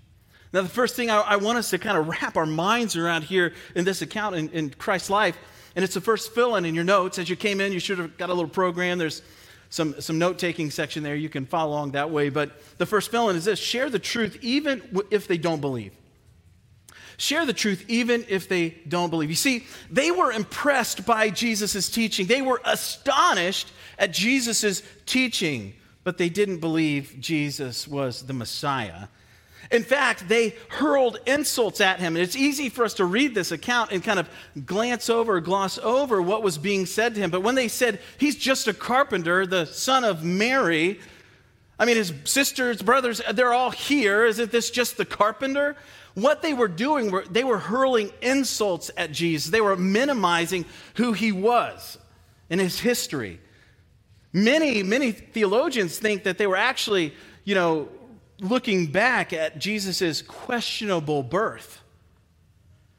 Now, 0.52 0.62
the 0.62 0.68
first 0.68 0.96
thing 0.96 1.10
I, 1.10 1.20
I 1.20 1.36
want 1.36 1.58
us 1.58 1.70
to 1.70 1.78
kind 1.78 1.96
of 1.96 2.08
wrap 2.08 2.36
our 2.36 2.46
minds 2.46 2.96
around 2.96 3.22
here 3.22 3.52
in 3.74 3.84
this 3.84 4.02
account 4.02 4.36
in, 4.36 4.48
in 4.50 4.70
Christ's 4.70 5.10
life, 5.10 5.36
and 5.76 5.84
it's 5.84 5.94
the 5.94 6.00
first 6.00 6.34
fill 6.34 6.56
in 6.56 6.64
in 6.64 6.74
your 6.74 6.84
notes. 6.84 7.18
As 7.18 7.30
you 7.30 7.36
came 7.36 7.60
in, 7.60 7.72
you 7.72 7.80
should 7.80 7.98
have 7.98 8.18
got 8.18 8.28
a 8.28 8.34
little 8.34 8.50
program. 8.50 8.98
There's 8.98 9.22
some, 9.70 9.98
some 10.02 10.18
note 10.18 10.38
taking 10.38 10.70
section 10.70 11.02
there. 11.02 11.16
You 11.16 11.30
can 11.30 11.46
follow 11.46 11.72
along 11.72 11.92
that 11.92 12.10
way. 12.10 12.28
But 12.28 12.52
the 12.76 12.84
first 12.84 13.10
fill 13.10 13.30
in 13.30 13.36
is 13.36 13.46
this 13.46 13.58
share 13.58 13.88
the 13.88 13.98
truth 13.98 14.38
even 14.42 14.82
if 15.10 15.26
they 15.26 15.38
don't 15.38 15.60
believe. 15.60 15.92
Share 17.16 17.46
the 17.46 17.54
truth 17.54 17.84
even 17.88 18.24
if 18.28 18.48
they 18.48 18.70
don't 18.86 19.08
believe. 19.08 19.30
You 19.30 19.36
see, 19.36 19.64
they 19.90 20.10
were 20.10 20.30
impressed 20.30 21.06
by 21.06 21.30
Jesus' 21.30 21.88
teaching, 21.88 22.26
they 22.26 22.42
were 22.42 22.60
astonished 22.64 23.72
at 23.98 24.12
Jesus' 24.12 24.82
teaching 25.06 25.74
but 26.04 26.18
they 26.18 26.28
didn't 26.28 26.58
believe 26.58 27.16
Jesus 27.20 27.86
was 27.86 28.22
the 28.22 28.32
Messiah. 28.32 29.08
In 29.70 29.84
fact, 29.84 30.28
they 30.28 30.54
hurled 30.68 31.18
insults 31.26 31.80
at 31.80 31.98
him. 31.98 32.16
And 32.16 32.22
it's 32.22 32.36
easy 32.36 32.68
for 32.68 32.84
us 32.84 32.94
to 32.94 33.04
read 33.04 33.34
this 33.34 33.52
account 33.52 33.90
and 33.90 34.04
kind 34.04 34.18
of 34.18 34.28
glance 34.66 35.08
over, 35.08 35.40
gloss 35.40 35.78
over 35.78 36.20
what 36.20 36.42
was 36.42 36.58
being 36.58 36.84
said 36.84 37.14
to 37.14 37.20
him. 37.20 37.30
But 37.30 37.42
when 37.42 37.54
they 37.54 37.68
said, 37.68 38.00
he's 38.18 38.36
just 38.36 38.68
a 38.68 38.74
carpenter, 38.74 39.46
the 39.46 39.64
son 39.64 40.04
of 40.04 40.22
Mary, 40.22 41.00
I 41.78 41.84
mean, 41.86 41.96
his 41.96 42.12
sisters, 42.24 42.82
brothers, 42.82 43.22
they're 43.32 43.54
all 43.54 43.70
here. 43.70 44.26
Isn't 44.26 44.52
this 44.52 44.70
just 44.70 44.96
the 44.96 45.06
carpenter? 45.06 45.76
What 46.14 46.42
they 46.42 46.52
were 46.52 46.68
doing, 46.68 47.10
were, 47.10 47.24
they 47.30 47.44
were 47.44 47.58
hurling 47.58 48.12
insults 48.20 48.90
at 48.96 49.12
Jesus. 49.12 49.50
They 49.50 49.62
were 49.62 49.76
minimizing 49.76 50.66
who 50.96 51.12
he 51.14 51.32
was 51.32 51.98
in 52.50 52.58
his 52.58 52.78
history. 52.80 53.40
Many, 54.32 54.82
many 54.82 55.12
theologians 55.12 55.98
think 55.98 56.24
that 56.24 56.38
they 56.38 56.46
were 56.46 56.56
actually, 56.56 57.14
you 57.44 57.54
know, 57.54 57.88
looking 58.40 58.86
back 58.86 59.32
at 59.32 59.58
Jesus' 59.58 60.22
questionable 60.22 61.22
birth. 61.22 61.80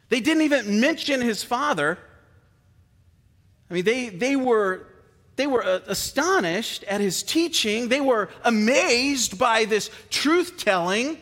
They 0.09 0.19
didn't 0.19 0.43
even 0.43 0.79
mention 0.79 1.21
his 1.21 1.43
father. 1.43 1.97
I 3.69 3.73
mean, 3.73 3.83
they, 3.83 4.09
they, 4.09 4.35
were, 4.35 4.85
they 5.35 5.47
were 5.47 5.63
uh, 5.63 5.79
astonished 5.87 6.83
at 6.83 7.01
his 7.01 7.23
teaching. 7.23 7.89
They 7.89 8.01
were 8.01 8.29
amazed 8.43 9.39
by 9.39 9.65
this 9.65 9.89
truth 10.11 10.57
telling, 10.57 11.17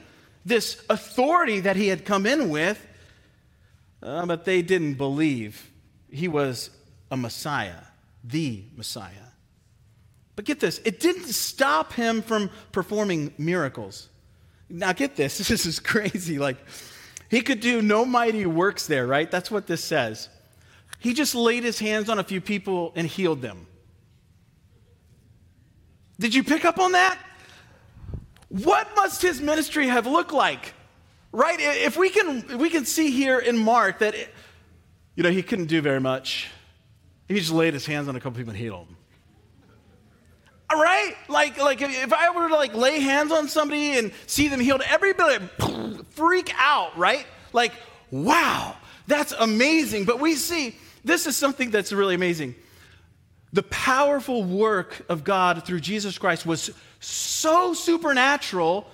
this 0.46 0.84
authority 0.90 1.62
that 1.62 1.78
he 1.78 1.88
had 1.88 2.04
come 2.04 2.26
in 2.26 2.50
with, 2.50 2.86
uh, 4.04 4.26
but 4.26 4.44
they 4.44 4.62
didn't 4.62 4.96
believe 4.96 5.72
he 6.12 6.28
was 6.28 6.70
a 7.10 7.18
Messiah, 7.18 7.84
the 8.24 8.64
Messiah. 8.76 9.31
But 10.36 10.46
get 10.46 10.60
this, 10.60 10.80
it 10.86 11.00
didn't 11.00 11.26
stop 11.26 11.94
him 11.94 12.22
from 12.22 12.50
performing 12.72 13.34
miracles. 13.38 14.10
Now, 14.70 14.94
get 14.94 15.16
this, 15.16 15.38
this 15.48 15.66
is 15.66 15.80
crazy. 15.80 16.40
Like, 16.40 16.58
he 17.30 17.42
could 17.42 17.60
do 17.60 17.82
no 17.82 18.06
mighty 18.06 18.46
works 18.46 18.88
there, 18.88 19.08
right? 19.08 19.30
That's 19.30 19.52
what 19.52 19.68
this 19.68 19.84
says. 19.84 20.30
He 21.00 21.14
just 21.14 21.34
laid 21.34 21.64
his 21.64 21.80
hands 21.80 22.10
on 22.10 22.20
a 22.20 22.24
few 22.24 22.42
people 22.42 22.92
and 22.96 23.08
healed 23.08 23.42
them. 23.42 23.66
Did 26.20 26.36
you 26.36 26.44
pick 26.44 26.66
up 26.66 26.78
on 26.78 26.92
that? 26.92 27.18
What 28.50 28.88
must 28.96 29.22
his 29.22 29.42
ministry 29.42 29.88
have 29.88 30.06
looked 30.06 30.34
like? 30.34 30.74
Right? 31.32 31.58
If 31.60 31.98
we 31.98 32.10
can, 32.10 32.58
we 32.58 32.70
can 32.70 32.86
see 32.86 33.10
here 33.10 33.40
in 33.40 33.58
Mark 33.58 34.00
that, 34.00 34.14
it, 34.14 34.34
you 35.16 35.24
know, 35.24 35.32
he 35.32 35.42
couldn't 35.42 35.68
do 35.68 35.82
very 35.82 36.02
much. 36.02 36.50
He 37.28 37.36
just 37.36 37.52
laid 37.52 37.74
his 37.74 37.86
hands 37.86 38.08
on 38.08 38.16
a 38.16 38.20
couple 38.20 38.38
people 38.38 38.52
and 38.52 38.60
healed 38.60 38.88
them 38.90 38.98
right? 40.76 41.16
Like, 41.28 41.58
like 41.58 41.82
if 41.82 42.14
I 42.14 42.30
were 42.32 42.50
to 42.50 42.56
like 42.56 42.74
lay 42.74 43.00
hands 43.00 43.32
on 43.32 43.48
somebody 43.48 43.98
and 43.98 44.12
see 44.28 44.48
them 44.48 44.60
healed, 44.60 44.82
everybody 44.88 45.44
freak 46.12 46.54
out, 46.58 46.98
right? 46.98 47.26
Like, 47.54 47.74
wow, 48.12 48.76
that's 49.08 49.34
amazing. 49.34 50.06
But 50.06 50.20
we 50.20 50.36
see 50.36 50.76
this 51.04 51.28
is 51.28 51.36
something 51.36 51.72
that's 51.72 51.92
really 51.92 52.16
amazing. 52.16 52.56
The 53.54 53.64
powerful 53.64 54.44
work 54.44 55.06
of 55.10 55.24
God 55.24 55.66
through 55.66 55.82
Jesus 55.82 56.18
Christ 56.18 56.46
was 56.46 56.72
so 57.00 57.74
supernatural, 57.74 58.88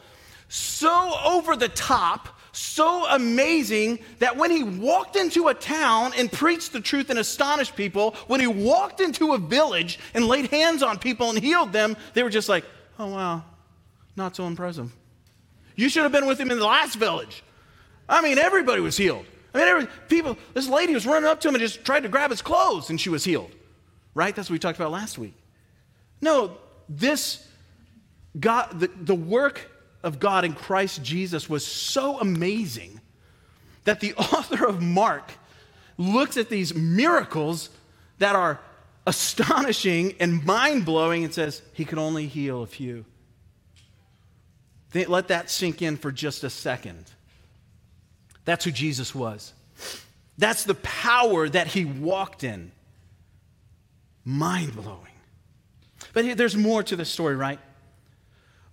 so 0.48 1.14
over 1.24 1.56
the 1.56 1.70
top 1.70 2.30
so 2.58 3.06
amazing 3.08 4.00
that 4.20 4.38
when 4.38 4.52
he 4.52 4.64
walked 4.64 5.16
into 5.16 5.48
a 5.48 5.54
town 5.54 6.12
and 6.18 6.32
preached 6.32 6.74
the 6.74 6.82
truth 6.82 7.10
and 7.10 7.20
astonished 7.20 7.76
people, 7.76 8.16
when 8.28 8.40
he 8.40 8.48
walked 8.48 9.00
into 9.00 9.34
a 9.34 9.38
village 9.38 10.00
and 10.14 10.28
laid 10.28 10.48
hands 10.48 10.84
on 10.84 10.98
people 10.98 11.30
and 11.30 11.40
healed 11.40 11.72
them, 11.72 11.96
they 12.14 12.24
were 12.24 12.30
just 12.30 12.50
like, 12.50 12.66
oh, 13.00 13.08
wow, 13.08 13.44
not 14.16 14.36
so 14.36 14.46
impressive. 14.46 14.92
You 15.76 15.90
should 15.90 16.04
have 16.04 16.12
been 16.12 16.26
with 16.26 16.40
him 16.40 16.50
in 16.50 16.58
the 16.58 16.66
last 16.66 16.96
village. 16.96 17.44
I 18.10 18.22
mean, 18.22 18.38
everybody 18.38 18.82
was 18.82 18.98
healed. 18.98 19.26
I 19.54 19.60
mean, 19.60 19.68
every, 19.68 19.88
people, 20.08 20.38
this 20.54 20.68
lady 20.68 20.94
was 20.94 21.06
running 21.06 21.30
up 21.30 21.42
to 21.42 21.48
him 21.48 21.56
and 21.56 21.62
just 21.62 21.86
tried 21.86 22.02
to 22.02 22.10
grab 22.10 22.32
his 22.32 22.42
clothes 22.42 22.90
and 22.90 23.00
she 23.00 23.10
was 23.10 23.24
healed. 23.24 23.52
Right? 24.14 24.36
That's 24.36 24.50
what 24.50 24.56
we 24.56 24.60
talked 24.60 24.80
about 24.80 24.92
last 24.92 25.18
week. 25.18 25.36
No, 26.22 26.58
this 26.90 27.48
God, 28.40 28.80
the, 28.80 28.90
the 28.96 29.16
work 29.16 29.62
of 30.08 30.20
God 30.20 30.46
in 30.46 30.54
Christ 30.54 31.04
Jesus 31.04 31.50
was 31.50 31.66
so 31.66 32.20
amazing 32.20 33.02
that 33.84 34.00
the 34.00 34.14
author 34.18 34.66
of 34.66 34.82
Mark 34.82 35.32
looks 35.98 36.38
at 36.38 36.50
these 36.50 36.74
miracles 36.74 37.70
that 38.20 38.36
are 38.36 38.60
astonishing 39.06 40.16
and 40.20 40.44
mind 40.46 40.86
blowing 40.86 41.24
and 41.24 41.34
says, 41.34 41.62
He 41.74 41.86
could 41.86 42.00
only 42.00 42.28
heal 42.28 42.64
a 42.64 42.68
few. 42.68 43.06
Let 44.94 45.28
that 45.28 45.50
sink 45.50 45.82
in 45.82 45.98
for 45.98 46.12
just 46.12 46.44
a 46.44 46.50
second. 46.50 47.06
That's 48.46 48.66
who 48.66 48.72
Jesus 48.72 49.14
was. 49.14 49.54
That's 50.38 50.64
the 50.64 50.76
power 50.76 51.50
that 51.50 51.68
he 51.68 51.86
walked 51.86 52.44
in. 52.44 52.72
Mind 54.24 54.76
blowing. 54.76 55.02
But 56.14 56.38
there's 56.38 56.56
more 56.56 56.84
to 56.84 56.96
the 56.96 57.06
story, 57.06 57.36
right? 57.36 57.60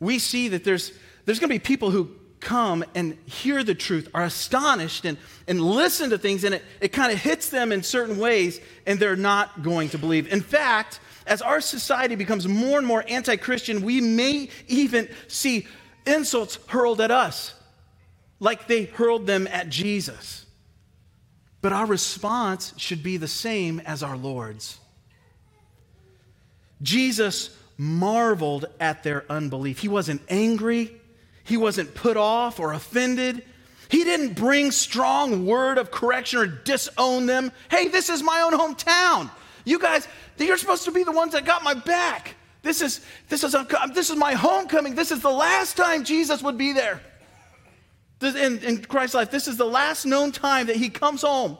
We 0.00 0.18
see 0.18 0.48
that 0.48 0.64
there's 0.64 0.92
there's 1.24 1.38
going 1.38 1.48
to 1.48 1.54
be 1.54 1.58
people 1.58 1.90
who 1.90 2.10
come 2.40 2.84
and 2.94 3.16
hear 3.26 3.64
the 3.64 3.74
truth, 3.74 4.08
are 4.14 4.24
astonished 4.24 5.04
and, 5.04 5.18
and 5.48 5.60
listen 5.60 6.10
to 6.10 6.18
things, 6.18 6.44
and 6.44 6.54
it, 6.54 6.62
it 6.80 6.88
kind 6.88 7.10
of 7.10 7.18
hits 7.18 7.48
them 7.48 7.72
in 7.72 7.82
certain 7.82 8.18
ways, 8.18 8.60
and 8.86 9.00
they're 9.00 9.16
not 9.16 9.62
going 9.62 9.88
to 9.88 9.98
believe. 9.98 10.32
In 10.32 10.42
fact, 10.42 11.00
as 11.26 11.42
our 11.42 11.60
society 11.60 12.14
becomes 12.14 12.46
more 12.46 12.78
and 12.78 12.86
more 12.86 13.04
anti 13.08 13.36
Christian, 13.36 13.82
we 13.82 14.00
may 14.00 14.50
even 14.68 15.08
see 15.26 15.66
insults 16.06 16.58
hurled 16.68 17.00
at 17.00 17.10
us, 17.10 17.54
like 18.40 18.66
they 18.66 18.84
hurled 18.84 19.26
them 19.26 19.46
at 19.48 19.70
Jesus. 19.70 20.44
But 21.62 21.72
our 21.72 21.86
response 21.86 22.74
should 22.76 23.02
be 23.02 23.16
the 23.16 23.28
same 23.28 23.80
as 23.80 24.02
our 24.02 24.18
Lord's. 24.18 24.78
Jesus 26.82 27.56
marveled 27.78 28.66
at 28.78 29.02
their 29.02 29.24
unbelief. 29.30 29.78
He 29.78 29.88
wasn't 29.88 30.20
angry, 30.28 31.00
he 31.44 31.56
wasn't 31.56 31.94
put 31.94 32.16
off 32.16 32.58
or 32.58 32.72
offended. 32.72 33.44
He 33.88 34.02
didn't 34.02 34.34
bring 34.34 34.70
strong 34.70 35.46
word 35.46 35.78
of 35.78 35.90
correction 35.90 36.40
or 36.40 36.46
disown 36.46 37.26
them. 37.26 37.52
Hey, 37.70 37.88
this 37.88 38.08
is 38.08 38.22
my 38.22 38.40
own 38.40 38.52
hometown. 38.52 39.30
You 39.64 39.78
guys, 39.78 40.08
you're 40.38 40.56
supposed 40.56 40.84
to 40.84 40.92
be 40.92 41.04
the 41.04 41.12
ones 41.12 41.32
that 41.32 41.44
got 41.44 41.62
my 41.62 41.74
back. 41.74 42.34
This 42.62 42.80
is, 42.80 43.02
this 43.28 43.44
is, 43.44 43.54
this 43.94 44.10
is 44.10 44.16
my 44.16 44.32
homecoming. 44.32 44.94
This 44.94 45.12
is 45.12 45.20
the 45.20 45.30
last 45.30 45.76
time 45.76 46.02
Jesus 46.02 46.42
would 46.42 46.56
be 46.56 46.72
there. 46.72 47.00
in, 48.22 48.58
in 48.60 48.82
Christ's 48.82 49.14
life, 49.14 49.30
this 49.30 49.46
is 49.46 49.58
the 49.58 49.66
last 49.66 50.06
known 50.06 50.32
time 50.32 50.66
that 50.68 50.76
he 50.76 50.88
comes 50.88 51.20
home 51.20 51.58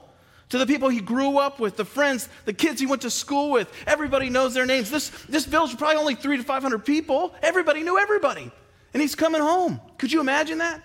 to 0.48 0.56
the 0.56 0.66
people 0.66 0.88
he 0.88 1.00
grew 1.00 1.38
up 1.38 1.60
with, 1.60 1.76
the 1.76 1.84
friends, 1.84 2.28
the 2.46 2.52
kids 2.54 2.80
he 2.80 2.86
went 2.86 3.02
to 3.02 3.10
school 3.10 3.50
with. 3.50 3.70
Everybody 3.86 4.30
knows 4.30 4.54
their 4.54 4.66
names. 4.66 4.90
This, 4.90 5.10
this 5.28 5.44
village 5.44 5.76
probably 5.76 5.96
only 5.96 6.14
three 6.14 6.38
to 6.38 6.42
500 6.42 6.86
people. 6.86 7.34
Everybody 7.42 7.82
knew 7.82 7.98
everybody 7.98 8.50
and 8.94 9.02
he's 9.02 9.14
coming 9.14 9.42
home. 9.42 9.80
Could 9.98 10.12
you 10.12 10.20
imagine 10.20 10.58
that? 10.58 10.80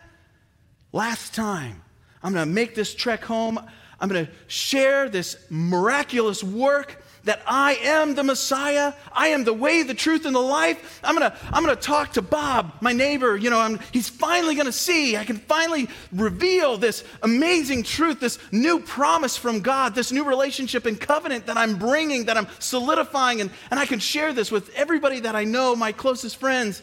Last 0.92 1.34
time, 1.36 1.82
I'm 2.22 2.34
going 2.34 2.46
to 2.46 2.52
make 2.52 2.76
this 2.76 2.94
trek 2.94 3.24
home. 3.24 3.60
I'm 4.02 4.10
going 4.10 4.26
to 4.26 4.32
share 4.48 5.08
this 5.08 5.38
miraculous 5.50 6.44
work 6.44 7.04
that 7.26 7.42
I 7.46 7.76
am 7.76 8.16
the 8.16 8.24
Messiah. 8.24 8.94
I 9.12 9.28
am 9.28 9.44
the 9.44 9.54
way, 9.54 9.84
the 9.84 9.94
truth, 9.94 10.26
and 10.26 10.34
the 10.34 10.40
life. 10.40 11.00
I'm 11.04 11.16
going 11.16 11.30
to, 11.30 11.38
I'm 11.52 11.64
going 11.64 11.76
to 11.76 11.82
talk 11.82 12.14
to 12.14 12.22
Bob, 12.22 12.74
my 12.82 12.94
neighbor. 12.94 13.38
You 13.38 13.52
know, 13.52 13.60
I'm, 13.60 13.80
he's 13.92 14.10
finally 14.10 14.56
going 14.56 14.66
to 14.66 14.72
see. 14.72 15.16
I 15.16 15.26
can 15.26 15.38
finally 15.38 15.90
reveal 16.12 16.78
this 16.78 17.04
amazing 17.22 17.84
truth, 17.84 18.20
this 18.20 18.40
new 18.52 18.80
promise 18.80 19.38
from 19.38 19.60
God, 19.60 19.94
this 19.94 20.12
new 20.12 20.24
relationship 20.24 20.86
and 20.88 21.00
covenant 21.00 21.46
that 21.46 21.58
I'm 21.58 21.78
bringing, 21.78 22.26
that 22.26 22.38
I'm 22.38 22.48
solidifying. 22.58 23.42
And, 23.42 23.52
and 23.70 23.80
I 23.80 23.86
can 23.86 24.00
share 24.00 24.34
this 24.34 24.50
with 24.50 24.70
everybody 24.70 25.20
that 25.20 25.36
I 25.36 25.44
know, 25.44 25.76
my 25.76 25.92
closest 25.92 26.38
friends. 26.38 26.82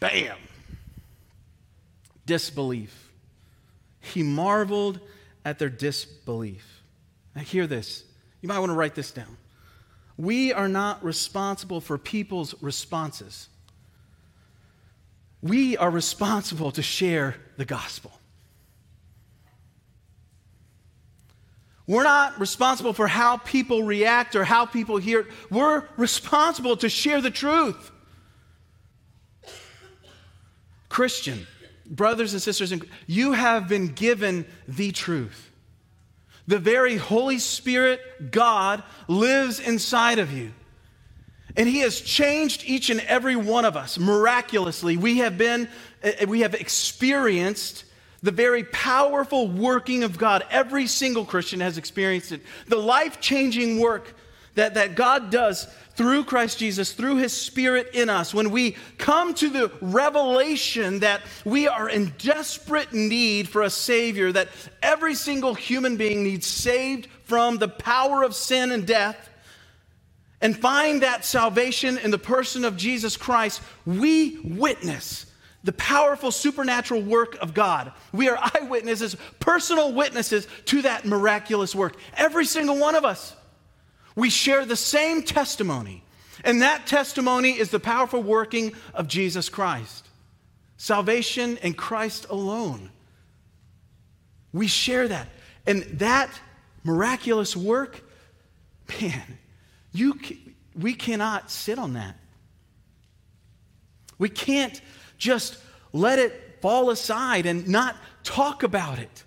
Bam! 0.00 0.36
Disbelief. 2.26 3.10
He 4.00 4.22
marveled 4.22 5.00
at 5.44 5.58
their 5.58 5.68
disbelief. 5.68 6.82
Now, 7.34 7.42
hear 7.42 7.66
this. 7.66 8.04
You 8.40 8.48
might 8.48 8.58
want 8.58 8.70
to 8.70 8.76
write 8.76 8.94
this 8.94 9.10
down. 9.10 9.36
We 10.16 10.52
are 10.52 10.68
not 10.68 11.02
responsible 11.04 11.80
for 11.80 11.96
people's 11.96 12.54
responses. 12.60 13.48
We 15.40 15.76
are 15.76 15.90
responsible 15.90 16.72
to 16.72 16.82
share 16.82 17.36
the 17.56 17.64
gospel. 17.64 18.12
We're 21.86 22.04
not 22.04 22.38
responsible 22.38 22.92
for 22.92 23.06
how 23.06 23.38
people 23.38 23.84
react 23.84 24.36
or 24.36 24.44
how 24.44 24.66
people 24.66 24.98
hear. 24.98 25.26
We're 25.50 25.84
responsible 25.96 26.76
to 26.78 26.88
share 26.88 27.22
the 27.22 27.30
truth. 27.30 27.90
Christian, 30.98 31.46
brothers 31.86 32.32
and 32.32 32.42
sisters, 32.42 32.74
you 33.06 33.30
have 33.30 33.68
been 33.68 33.86
given 33.86 34.44
the 34.66 34.90
truth. 34.90 35.52
The 36.48 36.58
very 36.58 36.96
Holy 36.96 37.38
Spirit, 37.38 38.32
God, 38.32 38.82
lives 39.06 39.60
inside 39.60 40.18
of 40.18 40.32
you. 40.32 40.50
And 41.56 41.68
he 41.68 41.78
has 41.82 42.00
changed 42.00 42.64
each 42.66 42.90
and 42.90 42.98
every 43.02 43.36
one 43.36 43.64
of 43.64 43.76
us 43.76 43.96
miraculously. 43.96 44.96
We 44.96 45.18
have 45.18 45.38
been, 45.38 45.68
uh, 46.02 46.26
we 46.26 46.40
have 46.40 46.54
experienced 46.54 47.84
the 48.24 48.32
very 48.32 48.64
powerful 48.64 49.46
working 49.46 50.02
of 50.02 50.18
God. 50.18 50.44
Every 50.50 50.88
single 50.88 51.24
Christian 51.24 51.60
has 51.60 51.78
experienced 51.78 52.32
it. 52.32 52.42
The 52.66 52.74
life 52.74 53.20
changing 53.20 53.78
work 53.78 54.16
that, 54.56 54.74
that 54.74 54.96
God 54.96 55.30
does 55.30 55.68
through 55.98 56.22
Christ 56.22 56.60
Jesus, 56.60 56.92
through 56.92 57.16
his 57.16 57.32
Spirit 57.32 57.90
in 57.92 58.08
us, 58.08 58.32
when 58.32 58.52
we 58.52 58.76
come 58.98 59.34
to 59.34 59.50
the 59.50 59.68
revelation 59.80 61.00
that 61.00 61.22
we 61.44 61.66
are 61.66 61.88
in 61.88 62.14
desperate 62.18 62.92
need 62.92 63.48
for 63.48 63.62
a 63.62 63.68
Savior, 63.68 64.30
that 64.30 64.48
every 64.80 65.16
single 65.16 65.54
human 65.54 65.96
being 65.96 66.22
needs 66.22 66.46
saved 66.46 67.08
from 67.24 67.58
the 67.58 67.66
power 67.66 68.22
of 68.22 68.36
sin 68.36 68.70
and 68.70 68.86
death, 68.86 69.28
and 70.40 70.56
find 70.56 71.02
that 71.02 71.24
salvation 71.24 71.98
in 71.98 72.12
the 72.12 72.18
person 72.18 72.64
of 72.64 72.76
Jesus 72.76 73.16
Christ, 73.16 73.60
we 73.84 74.38
witness 74.44 75.26
the 75.64 75.72
powerful 75.72 76.30
supernatural 76.30 77.02
work 77.02 77.36
of 77.42 77.54
God. 77.54 77.92
We 78.12 78.28
are 78.28 78.38
eyewitnesses, 78.54 79.16
personal 79.40 79.92
witnesses 79.92 80.46
to 80.66 80.82
that 80.82 81.06
miraculous 81.06 81.74
work. 81.74 81.96
Every 82.16 82.44
single 82.44 82.78
one 82.78 82.94
of 82.94 83.04
us. 83.04 83.34
We 84.18 84.30
share 84.30 84.64
the 84.64 84.74
same 84.74 85.22
testimony, 85.22 86.02
and 86.42 86.60
that 86.60 86.88
testimony 86.88 87.52
is 87.56 87.70
the 87.70 87.78
powerful 87.78 88.20
working 88.20 88.72
of 88.92 89.06
Jesus 89.06 89.48
Christ. 89.48 90.08
Salvation 90.76 91.56
in 91.58 91.74
Christ 91.74 92.26
alone. 92.28 92.90
We 94.52 94.66
share 94.66 95.06
that. 95.06 95.28
And 95.68 95.84
that 96.00 96.30
miraculous 96.82 97.56
work, 97.56 98.02
man, 99.00 99.38
you, 99.92 100.18
we 100.74 100.94
cannot 100.94 101.48
sit 101.48 101.78
on 101.78 101.92
that. 101.92 102.16
We 104.18 104.30
can't 104.30 104.80
just 105.16 105.58
let 105.92 106.18
it 106.18 106.58
fall 106.60 106.90
aside 106.90 107.46
and 107.46 107.68
not 107.68 107.94
talk 108.24 108.64
about 108.64 108.98
it. 108.98 109.22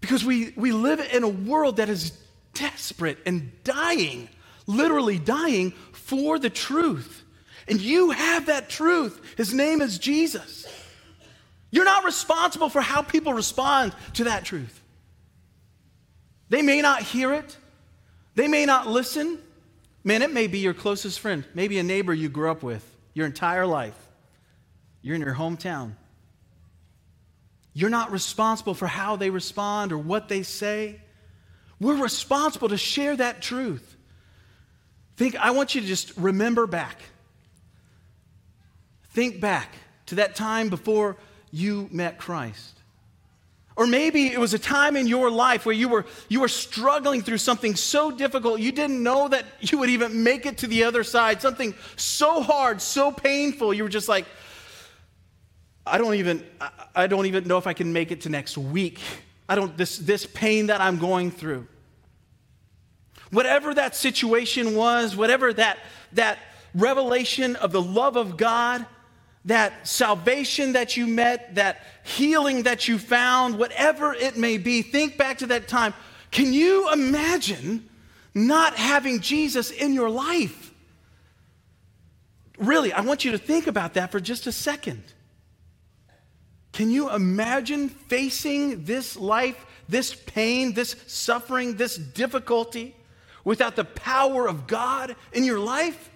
Because 0.00 0.24
we, 0.24 0.52
we 0.54 0.70
live 0.70 1.00
in 1.00 1.24
a 1.24 1.28
world 1.28 1.78
that 1.78 1.88
is 1.88 2.12
desperate 2.58 3.18
and 3.26 3.52
dying, 3.64 4.28
literally 4.66 5.18
dying 5.18 5.72
for 5.92 6.38
the 6.38 6.50
truth. 6.50 7.24
And 7.68 7.80
you 7.80 8.10
have 8.10 8.46
that 8.46 8.68
truth. 8.68 9.20
His 9.36 9.52
name 9.52 9.80
is 9.80 9.98
Jesus. 9.98 10.66
You're 11.70 11.84
not 11.84 12.04
responsible 12.04 12.68
for 12.68 12.80
how 12.80 13.02
people 13.02 13.34
respond 13.34 13.94
to 14.14 14.24
that 14.24 14.44
truth. 14.44 14.82
They 16.48 16.62
may 16.62 16.80
not 16.80 17.02
hear 17.02 17.32
it, 17.32 17.56
they 18.34 18.48
may 18.48 18.66
not 18.66 18.86
listen. 18.86 19.38
Man, 20.04 20.22
it 20.22 20.32
may 20.32 20.46
be 20.46 20.60
your 20.60 20.72
closest 20.72 21.18
friend, 21.18 21.44
maybe 21.52 21.78
a 21.78 21.82
neighbor 21.82 22.14
you 22.14 22.28
grew 22.28 22.48
up 22.48 22.62
with 22.62 22.84
your 23.12 23.26
entire 23.26 23.66
life. 23.66 23.96
You're 25.02 25.16
in 25.16 25.20
your 25.20 25.34
hometown. 25.34 25.96
You're 27.72 27.90
not 27.90 28.12
responsible 28.12 28.74
for 28.74 28.86
how 28.86 29.16
they 29.16 29.30
respond 29.30 29.90
or 29.90 29.98
what 29.98 30.28
they 30.28 30.44
say. 30.44 31.00
We're 31.80 32.02
responsible 32.02 32.68
to 32.68 32.78
share 32.78 33.16
that 33.16 33.42
truth. 33.42 33.96
Think, 35.16 35.36
I 35.36 35.50
want 35.50 35.74
you 35.74 35.80
to 35.80 35.86
just 35.86 36.16
remember 36.16 36.66
back. 36.66 37.00
Think 39.10 39.40
back 39.40 39.74
to 40.06 40.16
that 40.16 40.36
time 40.36 40.68
before 40.68 41.16
you 41.50 41.88
met 41.90 42.18
Christ. 42.18 42.76
Or 43.76 43.86
maybe 43.86 44.26
it 44.26 44.40
was 44.40 44.54
a 44.54 44.58
time 44.58 44.96
in 44.96 45.06
your 45.06 45.30
life 45.30 45.66
where 45.66 45.74
you 45.74 45.88
were, 45.88 46.06
you 46.28 46.40
were 46.40 46.48
struggling 46.48 47.22
through 47.22 47.38
something 47.38 47.76
so 47.76 48.10
difficult 48.10 48.58
you 48.58 48.72
didn't 48.72 49.02
know 49.02 49.28
that 49.28 49.44
you 49.60 49.78
would 49.78 49.90
even 49.90 50.22
make 50.22 50.46
it 50.46 50.58
to 50.58 50.66
the 50.66 50.84
other 50.84 51.04
side. 51.04 51.42
Something 51.42 51.74
so 51.96 52.42
hard, 52.42 52.80
so 52.80 53.12
painful, 53.12 53.74
you 53.74 53.82
were 53.82 53.90
just 53.90 54.08
like, 54.08 54.26
I 55.86 55.98
don't 55.98 56.14
even, 56.14 56.44
I 56.94 57.06
don't 57.06 57.26
even 57.26 57.46
know 57.46 57.58
if 57.58 57.66
I 57.66 57.74
can 57.74 57.92
make 57.92 58.10
it 58.10 58.22
to 58.22 58.28
next 58.28 58.58
week. 58.58 59.00
I 59.48 59.54
don't, 59.54 59.76
this, 59.76 59.98
this 59.98 60.26
pain 60.26 60.66
that 60.66 60.80
I'm 60.80 60.98
going 60.98 61.30
through. 61.30 61.66
Whatever 63.30 63.74
that 63.74 63.96
situation 63.96 64.74
was, 64.74 65.16
whatever 65.16 65.52
that, 65.52 65.78
that 66.12 66.38
revelation 66.74 67.56
of 67.56 67.72
the 67.72 67.82
love 67.82 68.16
of 68.16 68.36
God, 68.36 68.86
that 69.46 69.86
salvation 69.86 70.72
that 70.72 70.96
you 70.96 71.06
met, 71.06 71.54
that 71.54 71.80
healing 72.02 72.64
that 72.64 72.88
you 72.88 72.98
found, 72.98 73.58
whatever 73.58 74.12
it 74.12 74.36
may 74.36 74.58
be, 74.58 74.82
think 74.82 75.16
back 75.16 75.38
to 75.38 75.46
that 75.46 75.68
time. 75.68 75.94
Can 76.30 76.52
you 76.52 76.92
imagine 76.92 77.88
not 78.34 78.74
having 78.74 79.20
Jesus 79.20 79.70
in 79.70 79.92
your 79.92 80.10
life? 80.10 80.74
Really, 82.58 82.92
I 82.92 83.02
want 83.02 83.24
you 83.24 83.32
to 83.32 83.38
think 83.38 83.66
about 83.66 83.94
that 83.94 84.10
for 84.10 84.18
just 84.18 84.46
a 84.46 84.52
second. 84.52 85.02
Can 86.76 86.90
you 86.90 87.10
imagine 87.10 87.88
facing 87.88 88.84
this 88.84 89.16
life, 89.16 89.64
this 89.88 90.14
pain, 90.14 90.74
this 90.74 90.94
suffering, 91.06 91.76
this 91.76 91.96
difficulty 91.96 92.94
without 93.44 93.76
the 93.76 93.84
power 93.86 94.46
of 94.46 94.66
God 94.66 95.16
in 95.32 95.42
your 95.42 95.58
life? 95.58 96.10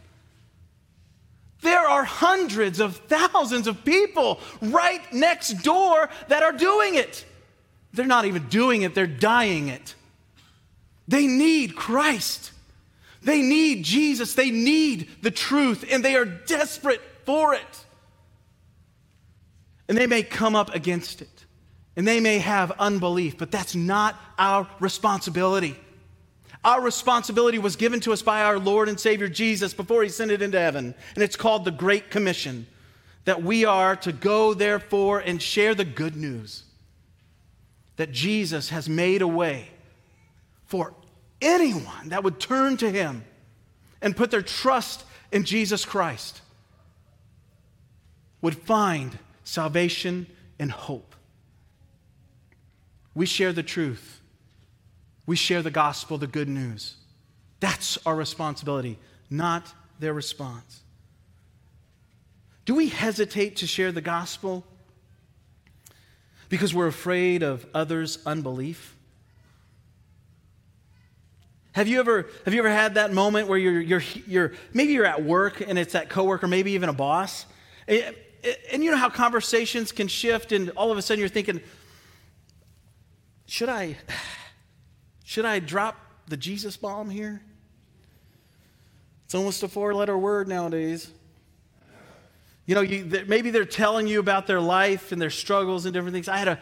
There 1.63 1.81
are 1.81 2.05
hundreds 2.05 2.79
of 2.79 2.97
thousands 2.97 3.69
of 3.69 3.87
people 3.87 4.39
right 4.61 5.01
next 5.15 5.63
door 5.63 6.11
that 6.29 6.43
are 6.43 6.53
doing 6.53 6.95
it. 6.95 7.25
They're 7.95 8.05
not 8.05 8.27
even 8.27 8.47
doing 8.49 8.83
it, 8.83 8.95
they're 8.95 9.07
dying 9.07 9.69
it. 9.69 9.95
They 11.09 11.27
need 11.27 11.75
Christ. 11.75 12.53
They 13.23 13.41
need 13.41 13.83
Jesus. 13.83 14.35
They 14.35 14.51
need 14.51 15.09
the 15.23 15.31
truth, 15.31 15.87
and 15.91 16.05
they 16.05 16.17
are 16.17 16.27
desperate 16.27 17.01
for 17.25 17.55
it. 17.55 17.87
And 19.91 19.99
they 19.99 20.07
may 20.07 20.23
come 20.23 20.55
up 20.55 20.73
against 20.73 21.21
it. 21.21 21.45
And 21.97 22.07
they 22.07 22.21
may 22.21 22.39
have 22.39 22.71
unbelief, 22.79 23.37
but 23.37 23.51
that's 23.51 23.75
not 23.75 24.15
our 24.39 24.71
responsibility. 24.79 25.77
Our 26.65 26.81
responsibility 26.81 27.59
was 27.59 27.75
given 27.75 27.99
to 28.01 28.13
us 28.13 28.23
by 28.23 28.43
our 28.43 28.57
Lord 28.57 28.89
and 28.89 29.01
Savior 29.01 29.27
Jesus 29.27 29.75
before 29.75 30.05
he 30.05 30.09
sent 30.09 30.31
it 30.31 30.43
into 30.43 30.61
heaven. 30.61 30.95
And 31.17 31.25
it's 31.25 31.35
called 31.35 31.65
the 31.65 31.73
Great 31.73 32.09
Commission 32.09 32.69
that 33.25 33.43
we 33.43 33.65
are 33.65 33.97
to 33.97 34.13
go, 34.13 34.55
therefore, 34.55 35.19
and 35.19 35.43
share 35.43 35.75
the 35.75 35.85
good 35.85 36.15
news 36.15 36.63
that 37.97 38.13
Jesus 38.13 38.69
has 38.69 38.89
made 38.89 39.23
a 39.23 39.29
way 39.29 39.71
for 40.67 40.95
anyone 41.43 42.11
that 42.11 42.23
would 42.23 42.39
turn 42.39 42.77
to 42.77 42.89
him 42.89 43.25
and 44.01 44.17
put 44.17 44.31
their 44.31 44.41
trust 44.41 45.03
in 45.33 45.43
Jesus 45.43 45.85
Christ 45.85 46.43
would 48.41 48.57
find 48.57 49.19
salvation, 49.51 50.29
and 50.61 50.71
hope. 50.71 51.17
We 53.17 53.27
share 53.27 53.53
the 53.53 53.65
truth. 53.65 54.21
We 55.27 55.35
share 55.35 55.61
the 55.61 55.73
gospel, 55.73 56.19
the 56.19 56.29
good 56.29 56.49
news. 56.49 56.95
That's 57.59 57.99
our 58.07 58.15
responsibility, 58.15 58.97
not 59.29 59.67
their 59.99 60.15
response. 60.15 60.83
Do 62.65 62.77
we 62.77 62.91
hesitate 62.91 63.57
to 63.57 63.67
share 63.67 63.91
the 63.91 64.01
gospel 64.01 64.65
because 66.49 66.73
we're 66.73 66.87
afraid 66.87 67.43
of 67.43 67.67
others' 67.75 68.21
unbelief? 68.25 68.95
Have 71.73 71.89
you 71.89 71.99
ever, 71.99 72.29
have 72.45 72.55
you 72.55 72.61
ever 72.61 72.71
had 72.71 72.95
that 72.95 73.13
moment 73.13 73.49
where 73.49 73.59
you're, 73.59 73.81
you're, 73.81 74.03
you're, 74.29 74.53
maybe 74.73 74.93
you're 74.93 75.07
at 75.07 75.25
work 75.25 75.61
and 75.61 75.77
it's 75.77 75.95
that 75.95 76.09
coworker, 76.09 76.47
maybe 76.47 76.73
even 76.73 76.89
a 76.89 76.93
boss, 76.93 77.47
eh, 77.89 78.13
and 78.73 78.83
you 78.83 78.91
know 78.91 78.97
how 78.97 79.11
conversations 79.11 79.93
can 79.93 80.09
shift, 80.09 80.53
and 80.53 80.71
all 80.71 80.91
of 80.91 80.99
a 80.99 81.03
sudden 81.03 81.21
you're 81.21 81.29
thinking, 81.29 81.61
should 83.47 83.69
I, 83.69 83.97
should 85.25 85.45
I 85.45 85.59
drop 85.59 85.97
the 86.29 86.37
Jesus 86.37 86.77
bomb 86.77 87.11
here? 87.11 87.43
It's 89.25 89.35
almost 89.35 89.63
a 89.63 89.69
four 89.69 89.95
letter 89.95 90.17
word 90.17 90.49
nowadays. 90.49 91.11
You 92.67 92.75
know, 92.77 92.81
you, 92.83 93.25
maybe 93.27 93.51
they're 93.51 93.65
telling 93.65 94.07
you 94.07 94.21
about 94.21 94.47
their 94.47 94.61
life 94.61 95.13
and 95.13 95.21
their 95.21 95.31
struggles 95.31 95.87
and 95.87 95.93
different 95.93 96.15
things. 96.15 96.29
I 96.29 96.37
had 96.37 96.49
a, 96.49 96.59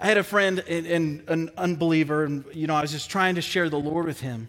I 0.00 0.06
had 0.06 0.18
a 0.18 0.24
friend, 0.24 0.58
and, 0.68 0.86
and 0.86 1.28
an 1.28 1.50
unbeliever, 1.56 2.24
and 2.24 2.44
you 2.52 2.66
know, 2.66 2.74
I 2.74 2.80
was 2.82 2.92
just 2.92 3.10
trying 3.10 3.36
to 3.36 3.42
share 3.42 3.68
the 3.68 3.78
Lord 3.78 4.06
with 4.06 4.20
him. 4.20 4.48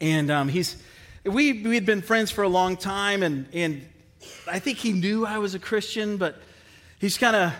And 0.00 0.30
um, 0.30 0.48
he's, 0.48 0.82
we 1.24 1.62
we 1.62 1.74
had 1.74 1.86
been 1.86 2.02
friends 2.02 2.30
for 2.30 2.42
a 2.42 2.48
long 2.48 2.76
time, 2.76 3.22
and 3.22 3.46
and 3.52 3.88
I 4.46 4.58
think 4.58 4.78
he 4.78 4.92
knew 4.92 5.26
I 5.26 5.38
was 5.38 5.54
a 5.54 5.58
Christian, 5.58 6.16
but 6.16 6.36
he's 6.98 7.18
kind 7.18 7.36
of, 7.36 7.52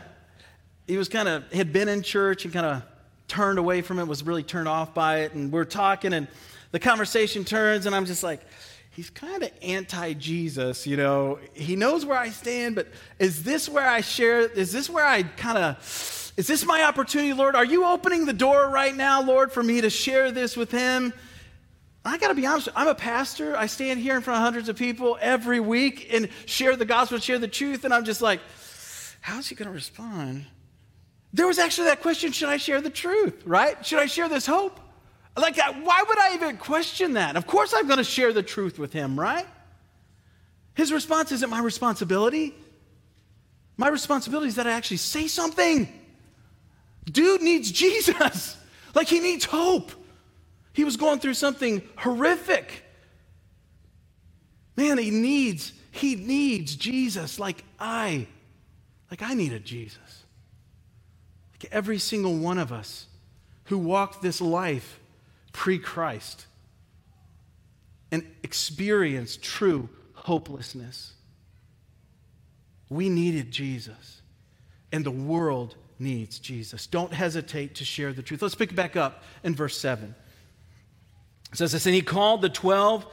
he 0.87 0.97
was 0.97 1.09
kind 1.09 1.29
of, 1.29 1.51
had 1.53 1.73
been 1.73 1.89
in 1.89 2.03
church 2.03 2.45
and 2.45 2.53
kind 2.53 2.67
of 2.67 2.83
turned 3.29 3.59
away 3.59 3.83
from 3.83 3.99
it, 3.99 4.07
was 4.07 4.23
really 4.23 4.43
turned 4.43 4.69
off 4.69 4.95
by 4.95 5.21
it. 5.21 5.33
And 5.35 5.53
we're 5.53 5.65
talking, 5.65 6.13
and 6.13 6.29
the 6.71 6.79
conversation 6.79 7.45
turns, 7.45 7.87
and 7.87 7.95
I'm 7.95 8.07
just 8.07 8.23
like, 8.23 8.41
he's 8.91 9.11
kind 9.11 9.43
of 9.43 9.51
anti 9.63 10.15
Jesus, 10.15 10.87
you 10.87 10.97
know. 10.97 11.39
He 11.55 11.77
knows 11.77 12.05
where 12.05 12.19
I 12.19 12.31
stand, 12.31 12.75
but 12.75 12.89
is 13.19 13.43
this 13.43 13.69
where 13.69 13.89
I 13.89 14.01
share? 14.01 14.41
Is 14.41 14.73
this 14.73 14.89
where 14.89 15.07
I 15.07 15.23
kind 15.23 15.59
of, 15.59 16.33
is 16.37 16.47
this 16.47 16.65
my 16.65 16.83
opportunity, 16.83 17.33
Lord? 17.33 17.57
Are 17.57 17.65
you 17.65 17.85
opening 17.85 18.27
the 18.27 18.33
door 18.33 18.69
right 18.69 18.95
now, 18.95 19.23
Lord, 19.23 19.53
for 19.53 19.63
me 19.63 19.81
to 19.81 19.91
share 19.91 20.31
this 20.31 20.57
with 20.57 20.71
him? 20.71 21.13
I 22.05 22.19
got 22.19 22.29
to 22.29 22.35
be 22.35 22.47
honest, 22.47 22.69
I'm 22.75 22.89
a 22.89 22.95
pastor. 22.95 23.57
I 23.57 23.67
stand 23.67 24.01
here 24.01 24.17
in 24.17 24.23
front 24.23 24.39
of 24.39 24.45
hundreds 24.45 24.69
of 24.69 24.77
people 24.77 25.19
every 25.21 25.61
week 25.61 26.13
and 26.13 26.29
share 26.47 26.75
the 26.75 26.85
gospel, 26.85 27.19
share 27.19 27.39
the 27.39 27.49
truth, 27.49 27.85
and 27.85 27.95
I'm 27.95 28.05
just 28.05 28.21
like, 28.21 28.41
how's 29.21 29.49
he 29.49 29.55
going 29.55 29.69
to 29.69 29.75
respond? 29.75 30.47
There 31.33 31.47
was 31.47 31.59
actually 31.59 31.89
that 31.89 32.03
question 32.03 32.33
should 32.33 32.49
I 32.49 32.57
share 32.57 32.81
the 32.81 32.91
truth, 32.91 33.43
right? 33.47 33.85
Should 33.87 34.01
I 34.01 34.07
share 34.07 34.29
this 34.29 34.47
hope? 34.47 34.81
Like, 35.37 35.59
uh, 35.59 35.73
why 35.75 36.05
would 36.07 36.19
I 36.19 36.35
even 36.35 36.59
question 36.59 37.15
that? 37.15 37.37
Of 37.37 37.47
course, 37.47 37.73
I'm 37.75 37.87
going 37.87 37.99
to 37.99 38.05
share 38.05 38.33
the 38.33 38.43
truth 38.43 38.79
with 38.79 38.93
him, 38.93 39.19
right? 39.19 39.47
His 40.75 40.93
response 40.93 41.33
isn't 41.33 41.49
my 41.49 41.61
responsibility. 41.61 42.55
My 43.77 43.89
responsibility 43.89 44.49
is 44.49 44.57
that 44.57 44.67
I 44.67 44.73
actually 44.73 44.99
say 44.99 45.29
something. 45.29 45.89
Dude 47.05 47.43
needs 47.43 47.71
Jesus. 47.73 48.57
Like, 48.95 49.09
he 49.09 49.21
needs 49.21 49.45
hope. 49.45 49.93
He 50.73 50.85
was 50.85 50.97
going 50.97 51.21
through 51.21 51.35
something 51.35 51.83
horrific. 51.97 52.85
Man, 54.77 54.99
he 54.99 55.11
needs, 55.11 55.73
he 55.91 56.17
needs 56.17 56.77
Jesus 56.77 57.39
like 57.39 57.65
I, 57.79 58.27
like 59.11 59.23
I 59.23 59.35
needed 59.35 59.65
Jesus. 59.65 60.25
Like 61.53 61.71
every 61.73 61.99
single 61.99 62.37
one 62.37 62.59
of 62.59 62.73
us 62.73 63.07
who 63.65 63.79
walked 63.79 64.23
this 64.23 64.41
life 64.41 64.99
pre 65.53 65.79
Christ 65.79 66.47
and 68.11 68.27
experienced 68.43 69.43
true 69.43 69.89
hopelessness. 70.15 71.13
We 72.89 73.09
needed 73.09 73.51
Jesus, 73.51 74.21
and 74.93 75.05
the 75.05 75.11
world 75.11 75.77
needs 75.99 76.39
Jesus. 76.39 76.87
Don't 76.87 77.13
hesitate 77.13 77.77
to 77.77 77.85
share 77.85 78.13
the 78.13 78.23
truth. 78.23 78.43
Let's 78.43 78.55
pick 78.55 78.73
it 78.73 78.75
back 78.75 78.97
up 78.97 79.23
in 79.43 79.55
verse 79.55 79.79
7. 79.79 80.15
It 81.53 81.59
says 81.59 81.73
this, 81.73 81.87
and 81.87 81.95
he 81.95 82.03
called 82.03 82.43
the 82.43 82.49
twelve 82.49 83.07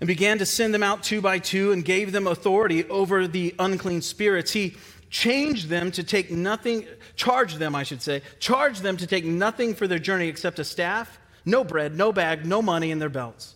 and 0.00 0.06
began 0.06 0.38
to 0.38 0.46
send 0.46 0.74
them 0.74 0.82
out 0.82 1.02
two 1.02 1.20
by 1.20 1.38
two 1.38 1.72
and 1.72 1.84
gave 1.84 2.12
them 2.12 2.26
authority 2.26 2.88
over 2.88 3.26
the 3.26 3.54
unclean 3.58 4.02
spirits. 4.02 4.52
He 4.52 4.76
changed 5.10 5.68
them 5.68 5.90
to 5.92 6.04
take 6.04 6.30
nothing, 6.30 6.86
charged 7.16 7.58
them, 7.58 7.74
I 7.74 7.82
should 7.82 8.02
say, 8.02 8.22
charged 8.38 8.82
them 8.82 8.96
to 8.98 9.06
take 9.06 9.24
nothing 9.24 9.74
for 9.74 9.88
their 9.88 9.98
journey 9.98 10.28
except 10.28 10.58
a 10.58 10.64
staff, 10.64 11.18
no 11.44 11.64
bread, 11.64 11.96
no 11.96 12.12
bag, 12.12 12.44
no 12.44 12.60
money 12.60 12.90
in 12.90 12.98
their 12.98 13.08
belts, 13.08 13.54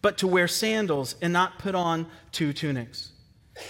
but 0.00 0.18
to 0.18 0.26
wear 0.26 0.48
sandals 0.48 1.14
and 1.20 1.32
not 1.32 1.58
put 1.58 1.74
on 1.74 2.06
two 2.32 2.52
tunics. 2.52 3.12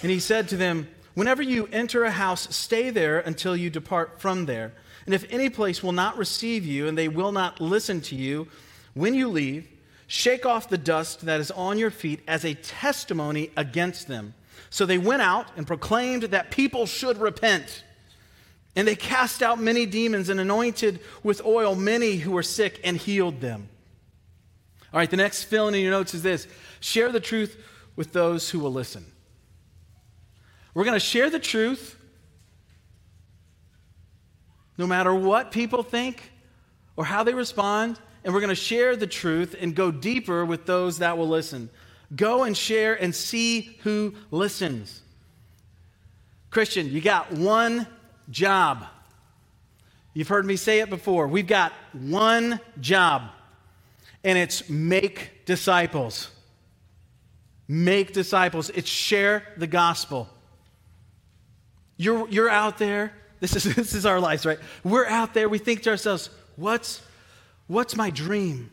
And 0.03 0.11
he 0.11 0.21
said 0.21 0.49
to 0.49 0.57
them, 0.57 0.89
Whenever 1.15 1.43
you 1.43 1.69
enter 1.73 2.05
a 2.05 2.13
house, 2.13 2.55
stay 2.55 2.91
there 2.91 3.19
until 3.19 3.57
you 3.57 3.71
depart 3.71 4.21
from 4.21 4.47
there. 4.47 4.73
And 5.05 5.13
if 5.13 5.27
any 5.33 5.51
place 5.51 5.83
will 5.83 5.91
not 5.91 6.17
receive 6.17 6.65
you 6.65 6.87
and 6.87 6.97
they 6.97 7.09
will 7.09 7.33
not 7.33 7.61
listen 7.61 8.01
to 8.03 8.15
you, 8.15 8.47
when 8.95 9.15
you 9.15 9.27
leave, 9.27 9.67
Shake 10.11 10.47
off 10.47 10.71
the 10.71 10.79
dust 10.79 11.27
that 11.27 11.39
is 11.39 11.51
on 11.51 11.79
your 11.79 11.91
feet 11.91 12.21
as 12.27 12.43
a 12.43 12.55
testimony 12.55 13.51
against 13.59 14.09
them. 14.09 14.33
So 14.71 14.87
they 14.87 14.97
went 14.97 15.21
out 15.21 15.49
and 15.55 15.67
proclaimed 15.67 16.25
that 16.25 16.51
people 16.51 16.87
should 16.87 17.19
repent. 17.19 17.85
And 18.75 18.89
they 18.89 18.97
cast 18.97 19.43
out 19.43 19.61
many 19.61 19.85
demons 19.85 20.31
and 20.31 20.41
anointed 20.41 21.01
with 21.23 21.45
oil 21.45 21.75
many 21.75 22.17
who 22.17 22.33
were 22.33 22.43
sick 22.43 22.81
and 22.83 22.97
healed 22.97 23.43
them. 23.43 23.69
All 24.95 24.99
right, 24.99 25.11
the 25.11 25.19
next 25.19 25.45
fill 25.45 25.69
in 25.69 25.75
your 25.75 25.91
notes 25.91 26.15
is 26.15 26.23
this 26.23 26.49
share 26.81 27.13
the 27.13 27.21
truth 27.21 27.63
with 27.95 28.13
those 28.13 28.49
who 28.49 28.61
will 28.61 28.73
listen. 28.73 29.05
We're 30.73 30.85
going 30.85 30.95
to 30.95 31.01
share 31.01 31.29
the 31.29 31.39
truth 31.39 31.97
no 34.79 34.87
matter 34.87 35.15
what 35.15 35.53
people 35.53 35.83
think 35.83 36.33
or 36.97 37.05
how 37.05 37.25
they 37.25 37.35
respond 37.35 37.99
and 38.29 38.35
we're 38.35 38.43
going 38.43 38.51
to 38.51 38.55
share 38.55 38.95
the 38.95 39.07
truth 39.07 39.57
and 39.59 39.75
go 39.75 39.91
deeper 39.91 40.45
with 40.45 40.67
those 40.67 40.99
that 40.99 41.17
will 41.17 41.31
listen. 41.31 41.71
Go 42.15 42.43
and 42.43 42.55
share 42.55 42.93
and 42.95 43.15
see 43.15 43.79
who 43.85 44.13
listens. 44.31 45.01
Christian, 46.51 46.91
you 46.91 47.01
got 47.01 47.33
one 47.33 47.87
job. 48.29 48.85
You've 50.13 50.29
heard 50.29 50.45
me 50.45 50.57
say 50.57 50.81
it 50.81 50.91
before. 50.91 51.27
We've 51.27 51.47
got 51.47 51.73
one 51.95 52.61
job, 52.83 53.31
and 54.23 54.37
it's 54.37 54.69
make 54.69 55.47
disciples. 55.47 56.29
Make 57.67 58.13
disciples. 58.13 58.69
It's 58.69 58.91
share 58.91 59.43
the 59.57 59.67
gospel. 59.67 60.29
You're, 61.97 62.29
you're 62.29 62.51
out 62.51 62.77
there. 62.77 63.15
This 63.41 63.57
is, 63.57 63.65
this 63.75 63.95
is 63.95 64.05
our 64.05 64.21
lives, 64.21 64.45
right? 64.45 64.59
We're 64.85 65.07
out 65.07 65.33
there. 65.33 65.49
We 65.49 65.57
think 65.57 65.85
to 65.85 65.91
ourselves, 65.91 66.29
what's 66.57 67.01
What's 67.69 67.95
my 67.95 68.11
dream? 68.11 68.71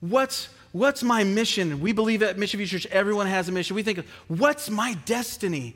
What's, 0.00 0.48
what's 0.72 1.02
my 1.02 1.24
mission? 1.24 1.80
We 1.80 1.92
believe 1.92 2.22
at 2.22 2.38
Mission 2.38 2.58
View 2.58 2.66
Church, 2.66 2.86
everyone 2.86 3.26
has 3.26 3.48
a 3.48 3.52
mission. 3.52 3.76
We 3.76 3.82
think, 3.82 4.06
what's 4.28 4.70
my 4.70 4.94
destiny? 5.04 5.74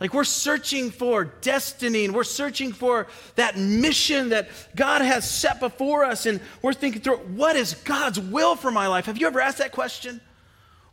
Like 0.00 0.14
we're 0.14 0.24
searching 0.24 0.90
for 0.90 1.24
destiny 1.24 2.06
and 2.06 2.14
we're 2.14 2.24
searching 2.24 2.72
for 2.72 3.06
that 3.34 3.58
mission 3.58 4.30
that 4.30 4.48
God 4.74 5.02
has 5.02 5.30
set 5.30 5.60
before 5.60 6.04
us. 6.04 6.24
And 6.24 6.40
we're 6.62 6.72
thinking 6.72 7.02
through 7.02 7.18
what 7.18 7.54
is 7.54 7.74
God's 7.74 8.18
will 8.18 8.56
for 8.56 8.70
my 8.70 8.86
life? 8.86 9.06
Have 9.06 9.18
you 9.18 9.26
ever 9.26 9.40
asked 9.40 9.58
that 9.58 9.72
question? 9.72 10.20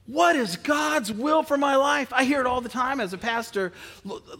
What 0.07 0.35
is 0.35 0.57
God's 0.57 1.11
will 1.11 1.43
for 1.43 1.57
my 1.57 1.75
life? 1.75 2.11
I 2.13 2.23
hear 2.23 2.39
it 2.39 2.47
all 2.47 2.61
the 2.61 2.69
time 2.69 2.99
as 2.99 3.13
a 3.13 3.17
pastor. 3.17 3.71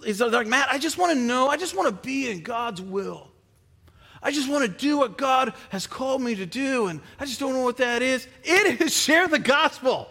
He's 0.03 0.21
like, 0.21 0.47
Matt, 0.47 0.69
I 0.71 0.77
just 0.77 0.97
want 0.97 1.13
to 1.13 1.19
know, 1.19 1.49
I 1.49 1.57
just 1.57 1.75
want 1.75 1.89
to 1.89 2.07
be 2.07 2.29
in 2.29 2.41
God's 2.41 2.81
will. 2.81 3.29
I 4.21 4.31
just 4.31 4.49
want 4.49 4.65
to 4.65 4.67
do 4.67 4.97
what 4.97 5.17
God 5.17 5.53
has 5.69 5.87
called 5.87 6.21
me 6.21 6.35
to 6.35 6.45
do, 6.45 6.87
and 6.87 7.01
I 7.19 7.25
just 7.25 7.39
don't 7.39 7.53
know 7.53 7.63
what 7.63 7.77
that 7.77 8.01
is. 8.01 8.27
It 8.43 8.81
is 8.81 8.93
share 8.97 9.27
the 9.27 9.39
gospel. 9.39 10.09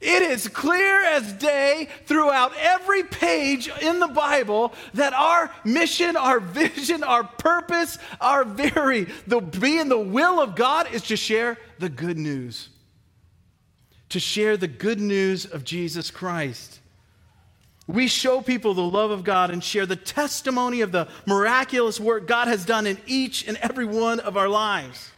It 0.00 0.22
is 0.22 0.46
clear 0.46 1.02
as 1.04 1.32
day 1.32 1.88
throughout 2.06 2.52
every 2.56 3.02
page 3.02 3.68
in 3.80 3.98
the 3.98 4.06
Bible 4.06 4.72
that 4.94 5.12
our 5.12 5.50
mission, 5.64 6.16
our 6.16 6.38
vision, 6.40 7.02
our 7.02 7.24
purpose, 7.24 7.98
our 8.20 8.44
very 8.44 9.08
the 9.26 9.40
being 9.40 9.88
the 9.88 9.98
will 9.98 10.40
of 10.40 10.54
God 10.54 10.92
is 10.92 11.02
to 11.04 11.16
share 11.16 11.58
the 11.78 11.88
good 11.88 12.16
news. 12.16 12.68
To 14.10 14.20
share 14.20 14.56
the 14.56 14.68
good 14.68 15.00
news 15.00 15.44
of 15.44 15.64
Jesus 15.64 16.10
Christ. 16.10 16.78
We 17.88 18.06
show 18.06 18.42
people 18.42 18.74
the 18.74 18.82
love 18.82 19.10
of 19.10 19.24
God 19.24 19.50
and 19.50 19.64
share 19.64 19.86
the 19.86 19.96
testimony 19.96 20.82
of 20.82 20.92
the 20.92 21.08
miraculous 21.26 21.98
work 21.98 22.28
God 22.28 22.46
has 22.46 22.66
done 22.66 22.86
in 22.86 22.98
each 23.06 23.48
and 23.48 23.56
every 23.56 23.86
one 23.86 24.20
of 24.20 24.36
our 24.36 24.48
lives. 24.48 25.10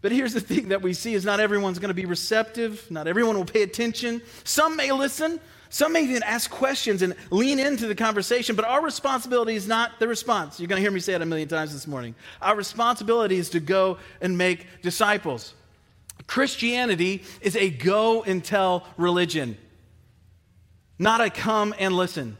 But 0.00 0.10
here's 0.10 0.32
the 0.32 0.40
thing 0.40 0.68
that 0.68 0.80
we 0.80 0.94
see 0.94 1.12
is 1.12 1.26
not 1.26 1.40
everyone's 1.40 1.78
going 1.78 1.88
to 1.88 1.94
be 1.94 2.06
receptive, 2.06 2.90
not 2.90 3.06
everyone 3.06 3.36
will 3.36 3.44
pay 3.44 3.62
attention. 3.62 4.22
Some 4.44 4.76
may 4.76 4.92
listen, 4.92 5.38
some 5.68 5.92
may 5.92 6.04
even 6.04 6.22
ask 6.22 6.50
questions 6.50 7.02
and 7.02 7.14
lean 7.30 7.58
into 7.58 7.86
the 7.86 7.94
conversation, 7.94 8.56
but 8.56 8.64
our 8.64 8.82
responsibility 8.82 9.54
is 9.54 9.68
not 9.68 9.98
the 9.98 10.08
response. 10.08 10.58
You're 10.58 10.68
going 10.68 10.78
to 10.78 10.82
hear 10.82 10.90
me 10.90 11.00
say 11.00 11.12
it 11.12 11.20
a 11.20 11.26
million 11.26 11.48
times 11.48 11.74
this 11.74 11.86
morning. 11.86 12.14
Our 12.40 12.56
responsibility 12.56 13.36
is 13.36 13.50
to 13.50 13.60
go 13.60 13.98
and 14.22 14.38
make 14.38 14.66
disciples. 14.80 15.52
Christianity 16.26 17.24
is 17.42 17.56
a 17.56 17.68
go 17.68 18.22
and 18.22 18.42
tell 18.42 18.86
religion 18.96 19.58
not 20.98 21.20
a 21.20 21.30
come 21.30 21.74
and 21.78 21.96
listen. 21.96 22.36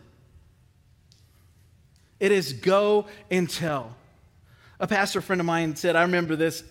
It 2.20 2.32
is 2.32 2.52
go 2.52 3.06
and 3.30 3.48
tell. 3.50 3.94
A 4.80 4.86
pastor 4.86 5.20
friend 5.20 5.40
of 5.40 5.46
mine 5.46 5.76
said, 5.76 5.96
I 5.96 6.02
remember 6.02 6.36
this 6.36 6.64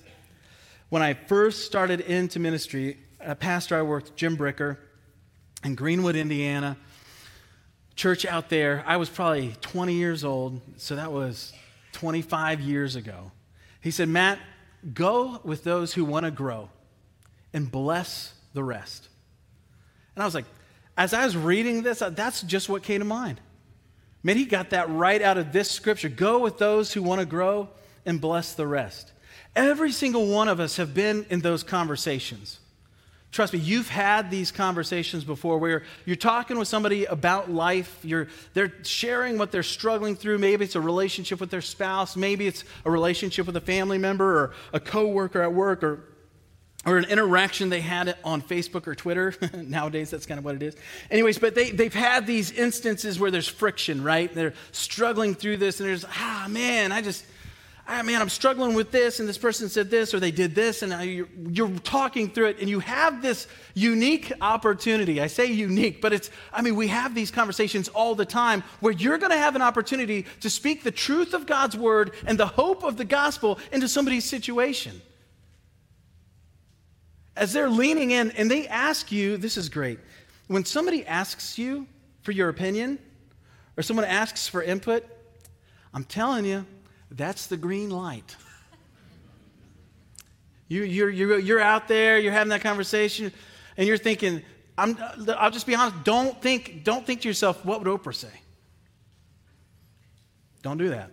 when 0.90 1.02
I 1.02 1.14
first 1.14 1.66
started 1.66 2.02
into 2.02 2.40
ministry. 2.40 2.98
A 3.20 3.36
pastor 3.36 3.78
I 3.78 3.82
worked, 3.82 4.16
Jim 4.16 4.38
Bricker, 4.38 4.78
in 5.64 5.76
Greenwood, 5.76 6.16
Indiana, 6.16 6.78
church 7.96 8.26
out 8.26 8.50
there. 8.50 8.84
I 8.86 8.98
was 8.98 9.10
probably 9.10 9.56
20 9.62 9.94
years 9.94 10.24
old, 10.24 10.60
so 10.78 10.96
that 10.96 11.12
was 11.12 11.54
25 11.94 12.60
years 12.60 12.96
ago. 12.96 13.32
He 13.82 13.92
said, 13.92 14.10
Matt, 14.10 14.40
go 14.94 15.40
with 15.44 15.64
those 15.64 15.94
who 15.94 16.04
want 16.06 16.26
to 16.26 16.32
grow 16.32 16.70
and 17.54 17.72
bless 17.72 18.34
the 18.54 18.64
rest. 18.64 19.08
And 20.16 20.24
I 20.24 20.26
was 20.26 20.36
like, 20.36 20.46
as 20.98 21.14
I 21.14 21.26
was 21.26 21.36
reading 21.36 21.82
this, 21.82 22.02
uh, 22.02 22.10
that's 22.10 22.42
just 22.44 22.70
what 22.70 22.84
came 22.84 23.00
to 23.00 23.06
mind. 23.06 23.40
Man, 24.22 24.38
he 24.38 24.46
got 24.46 24.70
that 24.70 24.90
right 24.90 25.22
out 25.22 25.38
of 25.38 25.52
this 25.52 25.70
scripture. 25.70 26.10
Go 26.10 26.40
with 26.40 26.58
those 26.58 26.94
who 26.94 27.04
want 27.04 27.20
to 27.20 27.26
grow 27.26 27.70
and 28.06 28.22
bless 28.22 28.54
the 28.54 28.68
rest. 28.68 29.12
Every 29.56 29.92
single 29.92 30.28
one 30.28 30.48
of 30.48 30.60
us 30.60 30.78
have 30.78 30.94
been 30.94 31.26
in 31.30 31.42
those 31.42 31.64
conversations. 31.64 32.60
Trust 33.32 33.52
me, 33.54 33.60
you've 33.60 33.90
had 33.90 34.30
these 34.30 34.52
conversations 34.52 35.24
before 35.24 35.58
where 35.58 35.84
you're 36.06 36.16
talking 36.16 36.58
with 36.60 36.68
somebody 36.68 37.06
about 37.06 37.50
life, 37.50 37.98
you're, 38.04 38.28
they're 38.54 38.72
sharing 38.84 39.40
what 39.40 39.52
they're 39.52 39.64
struggling 39.64 40.16
through. 40.16 40.38
Maybe 40.38 40.64
it's 40.64 40.76
a 40.76 40.82
relationship 40.82 41.40
with 41.40 41.50
their 41.50 41.62
spouse, 41.62 42.16
maybe 42.16 42.46
it's 42.46 42.64
a 42.86 42.92
relationship 42.92 43.48
with 43.48 43.58
a 43.58 43.62
family 43.62 43.98
member 43.98 44.38
or 44.38 44.54
a 44.72 44.80
coworker 44.80 45.42
at 45.42 45.52
work 45.52 45.84
or 45.84 46.04
or 46.86 46.98
an 46.98 47.06
interaction 47.06 47.70
they 47.70 47.82
had 47.82 48.18
on 48.24 48.42
Facebook 48.42 48.88
or 48.88 48.96
Twitter. 48.96 49.34
Nowadays, 49.54 50.10
that's 50.10 50.26
kind 50.26 50.38
of 50.38 50.46
what 50.46 50.56
it 50.56 50.64
is. 50.64 50.76
Anyways, 51.10 51.38
but 51.38 51.56
they, 51.56 51.72
they've 51.72 51.94
had 51.94 52.28
these 52.28 52.52
instances 52.52 53.20
where 53.20 53.32
there's 53.32 53.48
friction, 53.48 54.04
right? 54.04 54.34
They're 54.34 54.54
struggling 54.72 55.34
through 55.34 55.58
this, 55.58 55.80
and 55.80 55.88
there's, 55.88 56.06
ah, 56.06 56.48
man, 56.50 56.92
I 56.92 57.02
just, 57.02 57.26
ah, 57.88 58.04
man, 58.04 58.22
I'm 58.22 58.28
struggling 58.28 58.76
with 58.76 58.92
this, 58.92 59.22
and 59.22 59.30
this 59.30 59.38
person 59.38 59.70
said 59.70 59.90
this, 59.90 60.14
or 60.14 60.20
they 60.20 60.32
did 60.32 60.56
this, 60.56 60.82
and 60.82 61.10
you're, 61.10 61.30
you're, 61.50 61.70
talking 61.80 62.30
through 62.30 62.48
it, 62.48 62.60
and 62.60 62.70
you 62.70 62.82
have 62.82 63.22
this 63.22 63.48
unique 63.76 64.34
opportunity. 64.42 65.22
I 65.22 65.28
say 65.28 65.46
unique, 65.46 66.02
but 66.02 66.12
it's, 66.12 66.32
I 66.52 66.62
mean, 66.62 66.76
we 66.76 66.88
have 66.90 67.16
these 67.16 67.32
conversations 67.32 67.88
all 67.88 68.14
the 68.14 68.26
time 68.26 68.62
where 68.82 68.94
you're 68.94 69.18
going 69.18 69.32
to 69.32 69.38
have 69.38 69.56
an 69.56 69.62
opportunity 69.62 70.26
to 70.42 70.50
speak 70.50 70.84
the 70.84 70.92
truth 70.92 71.34
of 71.34 71.46
God's 71.46 71.78
word 71.78 72.12
and 72.26 72.38
the 72.38 72.46
hope 72.46 72.84
of 72.84 72.98
the 72.98 73.06
gospel 73.06 73.58
into 73.72 73.88
somebody's 73.88 74.26
situation. 74.26 75.02
As 77.36 77.54
they're 77.54 77.70
leaning 77.70 78.12
in 78.12 78.32
and 78.32 78.50
they 78.50 78.68
ask 78.68 79.12
you, 79.12 79.38
this 79.38 79.58
is 79.58 79.70
great. 79.70 80.00
When 80.48 80.66
somebody 80.66 81.06
asks 81.06 81.58
you 81.58 81.88
for 82.22 82.32
your 82.32 82.50
opinion, 82.50 83.00
or 83.76 83.84
someone 83.84 84.06
asks 84.06 84.48
for 84.48 84.62
input, 84.62 85.04
I'm 85.94 86.04
telling 86.04 86.46
you, 86.46 86.66
that's 87.10 87.48
the 87.48 87.58
green 87.58 87.90
light. 87.90 88.36
You, 90.68 90.84
you're, 90.84 91.10
you're, 91.10 91.40
you're 91.40 91.60
out 91.60 91.88
there, 91.88 92.18
you're 92.18 92.32
having 92.32 92.50
that 92.50 92.62
conversation, 92.62 93.32
and 93.78 93.88
you're 93.88 93.98
thinking, 93.98 94.42
I'm, 94.78 94.98
I'll 95.38 95.52
just 95.52 95.68
be 95.68 95.76
honest, 95.76 96.04
don't 96.04 96.42
think, 96.42 96.84
don't 96.84 97.06
think 97.06 97.22
to 97.22 97.28
yourself, 97.28 97.64
what 97.64 97.84
would 97.84 97.88
Oprah 97.88 98.16
say? 98.16 98.42
Don't 100.64 100.78
do 100.78 100.90
that. 100.90 101.12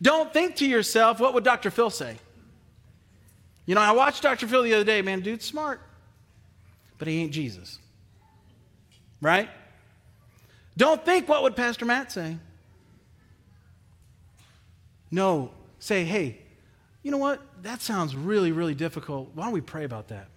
Don't 0.00 0.32
think 0.32 0.56
to 0.56 0.66
yourself, 0.66 1.20
what 1.20 1.34
would 1.34 1.44
Dr. 1.44 1.70
Phil 1.70 1.90
say? 1.90 2.16
You 3.66 3.74
know, 3.74 3.80
I 3.80 3.92
watched 3.92 4.22
Dr. 4.22 4.46
Phil 4.46 4.62
the 4.62 4.74
other 4.74 4.84
day, 4.84 5.02
man, 5.02 5.20
dude's 5.20 5.44
smart, 5.44 5.80
but 6.98 7.08
he 7.08 7.20
ain't 7.20 7.32
Jesus. 7.32 7.78
Right? 9.20 9.48
Don't 10.76 11.04
think, 11.04 11.28
what 11.28 11.42
would 11.42 11.54
Pastor 11.54 11.84
Matt 11.84 12.10
say? 12.10 12.36
No, 15.10 15.50
say, 15.78 16.04
hey, 16.04 16.38
you 17.02 17.10
know 17.10 17.18
what? 17.18 17.40
That 17.62 17.80
sounds 17.80 18.16
really, 18.16 18.52
really 18.52 18.74
difficult. 18.74 19.30
Why 19.34 19.44
don't 19.44 19.52
we 19.52 19.60
pray 19.60 19.84
about 19.84 20.08
that? 20.08 20.28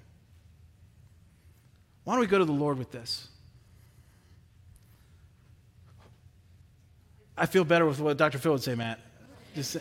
Why 2.03 2.13
don't 2.13 2.21
we 2.21 2.27
go 2.27 2.37
to 2.37 2.45
the 2.45 2.51
Lord 2.51 2.77
with 2.77 2.91
this? 2.91 3.27
I 7.37 7.45
feel 7.45 7.63
better 7.63 7.85
with 7.85 7.99
what 7.99 8.17
Dr. 8.17 8.37
Phil 8.37 8.53
would 8.53 8.63
say, 8.63 8.75
Matt. 8.75 8.99
Just. 9.55 9.77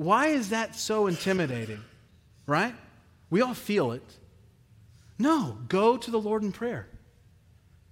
Why 0.00 0.28
is 0.28 0.48
that 0.48 0.74
so 0.74 1.06
intimidating? 1.06 1.82
Right? 2.46 2.74
We 3.28 3.42
all 3.42 3.52
feel 3.54 3.92
it. 3.92 4.16
No, 5.18 5.58
go 5.68 5.98
to 5.98 6.10
the 6.10 6.18
Lord 6.18 6.42
in 6.42 6.52
prayer. 6.52 6.88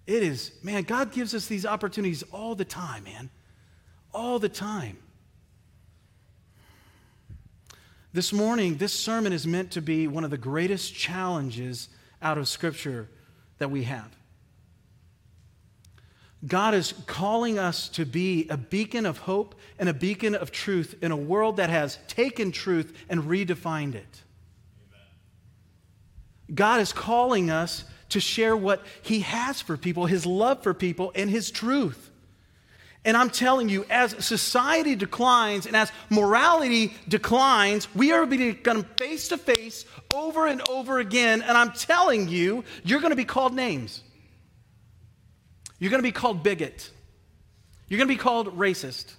It 0.06 0.22
is, 0.22 0.52
man, 0.62 0.84
God 0.84 1.12
gives 1.12 1.34
us 1.34 1.46
these 1.46 1.66
opportunities 1.66 2.22
all 2.32 2.54
the 2.54 2.64
time, 2.64 3.04
man 3.04 3.28
all 4.12 4.38
the 4.38 4.48
time. 4.48 4.96
This 8.12 8.32
morning, 8.32 8.78
this 8.78 8.92
sermon 8.92 9.32
is 9.32 9.46
meant 9.46 9.70
to 9.72 9.82
be 9.82 10.08
one 10.08 10.24
of 10.24 10.30
the 10.30 10.38
greatest 10.38 10.94
challenges 10.94 11.88
out 12.22 12.38
of 12.38 12.48
Scripture 12.48 13.08
that 13.58 13.70
we 13.70 13.84
have. 13.84 14.16
God 16.46 16.74
is 16.74 16.94
calling 17.06 17.58
us 17.58 17.88
to 17.90 18.06
be 18.06 18.46
a 18.48 18.56
beacon 18.56 19.06
of 19.06 19.18
hope 19.18 19.56
and 19.78 19.88
a 19.88 19.94
beacon 19.94 20.34
of 20.34 20.52
truth 20.52 20.94
in 21.02 21.10
a 21.10 21.16
world 21.16 21.56
that 21.56 21.70
has 21.70 21.98
taken 22.06 22.52
truth 22.52 22.96
and 23.08 23.24
redefined 23.24 23.94
it. 23.96 24.22
God 26.54 26.80
is 26.80 26.92
calling 26.92 27.50
us 27.50 27.84
to 28.10 28.20
share 28.20 28.56
what 28.56 28.84
He 29.02 29.20
has 29.20 29.60
for 29.60 29.76
people, 29.76 30.06
His 30.06 30.24
love 30.24 30.62
for 30.62 30.72
people, 30.72 31.12
and 31.14 31.28
His 31.28 31.50
truth. 31.50 32.10
And 33.04 33.16
I'm 33.16 33.30
telling 33.30 33.68
you, 33.68 33.84
as 33.90 34.24
society 34.24 34.94
declines 34.94 35.66
and 35.66 35.76
as 35.76 35.90
morality 36.10 36.94
declines, 37.08 37.92
we 37.94 38.12
are 38.12 38.26
going 38.26 38.54
to 38.62 38.88
face 38.96 39.28
to 39.28 39.38
face 39.38 39.86
over 40.14 40.46
and 40.46 40.66
over 40.68 40.98
again. 40.98 41.42
And 41.42 41.56
I'm 41.56 41.72
telling 41.72 42.28
you, 42.28 42.64
you're 42.84 43.00
going 43.00 43.10
to 43.10 43.16
be 43.16 43.24
called 43.24 43.54
names. 43.54 44.02
You're 45.78 45.90
going 45.90 46.02
to 46.02 46.08
be 46.08 46.12
called 46.12 46.42
bigot. 46.42 46.90
You're 47.88 47.98
going 47.98 48.08
to 48.08 48.14
be 48.14 48.18
called 48.18 48.58
racist. 48.58 49.14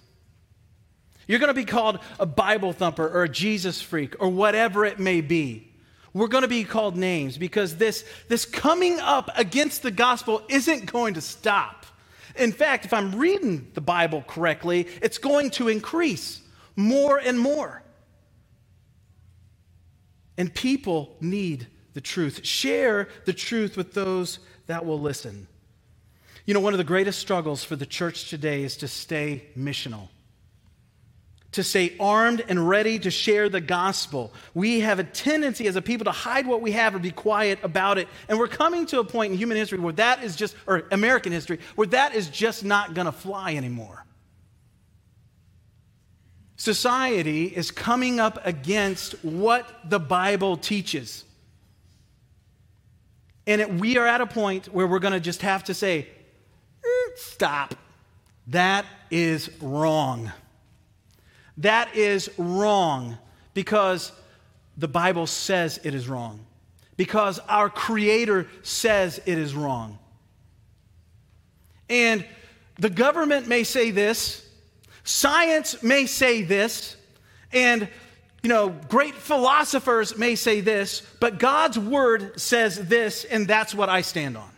You're 1.26 1.38
going 1.38 1.48
to 1.48 1.54
be 1.54 1.64
called 1.64 2.00
a 2.18 2.26
Bible 2.26 2.72
thumper 2.72 3.08
or 3.08 3.24
a 3.24 3.28
Jesus 3.28 3.80
freak 3.80 4.16
or 4.20 4.28
whatever 4.28 4.84
it 4.84 4.98
may 4.98 5.20
be. 5.20 5.72
We're 6.12 6.28
going 6.28 6.42
to 6.42 6.48
be 6.48 6.64
called 6.64 6.96
names 6.96 7.38
because 7.38 7.76
this, 7.76 8.04
this 8.28 8.44
coming 8.44 8.98
up 8.98 9.30
against 9.36 9.82
the 9.82 9.92
gospel 9.92 10.42
isn't 10.48 10.90
going 10.90 11.14
to 11.14 11.20
stop. 11.20 11.86
In 12.36 12.52
fact, 12.52 12.84
if 12.84 12.92
I'm 12.92 13.14
reading 13.14 13.68
the 13.74 13.80
Bible 13.80 14.24
correctly, 14.26 14.88
it's 15.02 15.18
going 15.18 15.50
to 15.50 15.68
increase 15.68 16.40
more 16.74 17.18
and 17.18 17.38
more. 17.38 17.82
And 20.36 20.52
people 20.52 21.16
need 21.20 21.66
the 21.94 22.00
truth. 22.00 22.44
Share 22.44 23.08
the 23.24 23.32
truth 23.32 23.76
with 23.76 23.94
those 23.94 24.40
that 24.66 24.84
will 24.84 25.00
listen. 25.00 25.46
You 26.50 26.54
know, 26.54 26.58
one 26.58 26.74
of 26.74 26.78
the 26.78 26.82
greatest 26.84 27.20
struggles 27.20 27.62
for 27.62 27.76
the 27.76 27.86
church 27.86 28.28
today 28.28 28.64
is 28.64 28.78
to 28.78 28.88
stay 28.88 29.44
missional 29.56 30.08
to 31.52 31.62
stay 31.62 31.94
armed 32.00 32.44
and 32.48 32.68
ready 32.68 32.98
to 32.98 33.08
share 33.08 33.48
the 33.48 33.60
gospel. 33.60 34.32
We 34.52 34.80
have 34.80 34.98
a 34.98 35.04
tendency 35.04 35.68
as 35.68 35.76
a 35.76 35.82
people 35.82 36.06
to 36.06 36.10
hide 36.10 36.48
what 36.48 36.60
we 36.60 36.72
have 36.72 36.92
or 36.92 36.98
be 36.98 37.12
quiet 37.12 37.60
about 37.62 37.98
it. 37.98 38.08
And 38.28 38.36
we're 38.36 38.48
coming 38.48 38.84
to 38.86 38.98
a 38.98 39.04
point 39.04 39.30
in 39.30 39.38
human 39.38 39.56
history 39.56 39.78
where 39.78 39.92
that 39.92 40.24
is 40.24 40.34
just, 40.34 40.56
or 40.66 40.88
American 40.90 41.30
history, 41.30 41.60
where 41.76 41.86
that 41.86 42.16
is 42.16 42.28
just 42.28 42.64
not 42.64 42.94
going 42.94 43.06
to 43.06 43.12
fly 43.12 43.54
anymore. 43.54 44.04
Society 46.56 47.44
is 47.44 47.70
coming 47.70 48.18
up 48.18 48.44
against 48.44 49.12
what 49.24 49.68
the 49.88 50.00
Bible 50.00 50.56
teaches. 50.56 51.24
And 53.46 53.60
it, 53.60 53.72
we 53.72 53.98
are 53.98 54.06
at 54.06 54.20
a 54.20 54.26
point 54.26 54.66
where 54.66 54.88
we're 54.88 54.98
going 54.98 55.14
to 55.14 55.20
just 55.20 55.42
have 55.42 55.62
to 55.64 55.74
say, 55.74 56.08
stop. 57.20 57.74
That 58.48 58.84
is 59.10 59.50
wrong. 59.60 60.32
That 61.58 61.94
is 61.94 62.30
wrong 62.38 63.18
because 63.54 64.12
the 64.76 64.88
Bible 64.88 65.26
says 65.26 65.78
it 65.84 65.94
is 65.94 66.08
wrong, 66.08 66.40
because 66.96 67.38
our 67.40 67.68
Creator 67.68 68.48
says 68.62 69.20
it 69.26 69.36
is 69.36 69.54
wrong. 69.54 69.98
And 71.88 72.24
the 72.78 72.88
government 72.88 73.46
may 73.46 73.64
say 73.64 73.90
this, 73.90 74.48
science 75.04 75.82
may 75.82 76.06
say 76.06 76.42
this, 76.42 76.96
and 77.52 77.88
you 78.42 78.48
know, 78.48 78.70
great 78.88 79.14
philosophers 79.14 80.16
may 80.16 80.34
say 80.34 80.62
this, 80.62 81.02
but 81.20 81.38
God's 81.38 81.78
word 81.78 82.40
says 82.40 82.88
this, 82.88 83.24
and 83.24 83.46
that's 83.46 83.74
what 83.74 83.90
I 83.90 84.00
stand 84.00 84.38
on. 84.38 84.50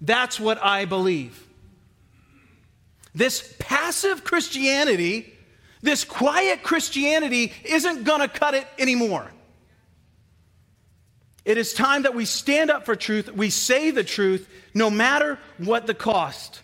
That's 0.00 0.38
what 0.38 0.62
I 0.62 0.84
believe. 0.84 1.43
This 3.14 3.54
passive 3.58 4.24
Christianity 4.24 5.34
this 5.84 6.02
quiet 6.02 6.62
Christianity 6.62 7.52
isn't 7.62 8.04
going 8.04 8.22
to 8.22 8.28
cut 8.28 8.54
it 8.54 8.66
anymore. 8.78 9.30
It 11.44 11.58
is 11.58 11.74
time 11.74 12.04
that 12.04 12.14
we 12.14 12.24
stand 12.24 12.70
up 12.70 12.86
for 12.86 12.96
truth, 12.96 13.30
we 13.30 13.50
say 13.50 13.90
the 13.90 14.02
truth, 14.02 14.48
no 14.72 14.88
matter 14.88 15.38
what 15.58 15.86
the 15.86 15.92
cost. 15.92 16.62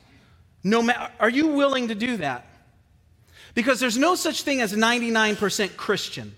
No 0.65 0.81
ma- 0.81 1.11
are 1.21 1.29
you 1.29 1.49
willing 1.49 1.89
to 1.89 1.95
do 1.95 2.17
that? 2.17 2.47
Because 3.53 3.79
there's 3.79 3.99
no 3.99 4.15
such 4.15 4.41
thing 4.43 4.63
as 4.63 4.73
99% 4.73 5.77
Christian. 5.77 6.35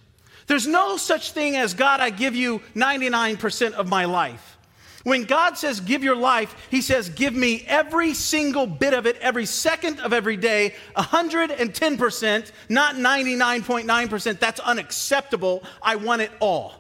There's 0.49 0.67
no 0.67 0.97
such 0.97 1.31
thing 1.31 1.57
as 1.57 1.75
God, 1.75 2.01
I 2.01 2.11
give 2.11 2.35
you 2.35 2.63
99% 2.75 3.75
of 3.75 3.89
my 3.89 4.07
life. 4.07 4.59
When 5.05 5.25
God 5.25 5.59
says 5.59 5.81
give 5.81 6.05
your 6.05 6.17
life, 6.17 6.55
He 6.71 6.81
says 6.81 7.09
give 7.09 7.35
me 7.35 7.65
every 7.67 8.15
single 8.15 8.67
bit 8.67 8.95
of 8.95 9.07
it, 9.07 9.17
every 9.19 9.47
second 9.47 10.01
of 10.01 10.13
every 10.13 10.37
day, 10.37 10.75
110%, 10.97 12.53
not 12.69 12.95
99.9%. 12.95 14.39
That's 14.39 14.61
unacceptable. 14.61 15.63
I 15.83 15.97
want 15.97 16.23
it 16.23 16.31
all. 16.41 16.75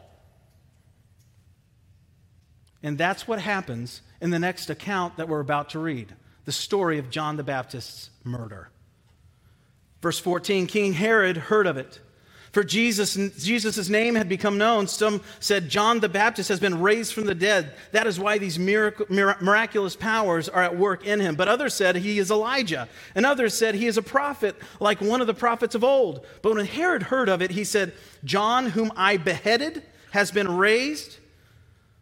And 2.82 2.98
that's 2.98 3.26
what 3.28 3.40
happens 3.40 4.02
in 4.20 4.30
the 4.30 4.38
next 4.38 4.70
account 4.70 5.16
that 5.16 5.28
we're 5.28 5.40
about 5.40 5.70
to 5.70 5.78
read 5.78 6.14
the 6.44 6.52
story 6.52 6.98
of 6.98 7.10
John 7.10 7.36
the 7.36 7.44
Baptist's 7.44 8.10
murder. 8.24 8.68
Verse 10.00 10.18
14 10.18 10.66
King 10.66 10.92
Herod 10.92 11.36
heard 11.36 11.66
of 11.66 11.76
it 11.76 12.00
for 12.52 12.62
Jesus, 12.62 13.14
Jesus' 13.42 13.88
name 13.88 14.14
had 14.14 14.28
become 14.28 14.58
known. 14.58 14.86
Some 14.86 15.22
said 15.40 15.70
John 15.70 16.00
the 16.00 16.08
Baptist 16.08 16.50
has 16.50 16.60
been 16.60 16.82
raised 16.82 17.14
from 17.14 17.24
the 17.24 17.34
dead. 17.34 17.72
That 17.92 18.06
is 18.06 18.20
why 18.20 18.36
these 18.36 18.58
miracle, 18.58 19.06
miraculous 19.08 19.96
powers 19.96 20.50
are 20.50 20.62
at 20.62 20.76
work 20.76 21.06
in 21.06 21.18
him. 21.18 21.34
But 21.34 21.48
others 21.48 21.72
said 21.72 21.96
he 21.96 22.18
is 22.18 22.30
Elijah. 22.30 22.90
And 23.14 23.24
others 23.24 23.54
said 23.54 23.74
he 23.74 23.86
is 23.86 23.96
a 23.96 24.02
prophet, 24.02 24.54
like 24.80 25.00
one 25.00 25.22
of 25.22 25.26
the 25.26 25.32
prophets 25.32 25.74
of 25.74 25.82
old. 25.82 26.26
But 26.42 26.54
when 26.54 26.66
Herod 26.66 27.04
heard 27.04 27.30
of 27.30 27.40
it, 27.40 27.52
he 27.52 27.64
said, 27.64 27.94
John, 28.22 28.66
whom 28.66 28.92
I 28.96 29.16
beheaded, 29.16 29.82
has 30.10 30.30
been 30.30 30.54
raised. 30.54 31.20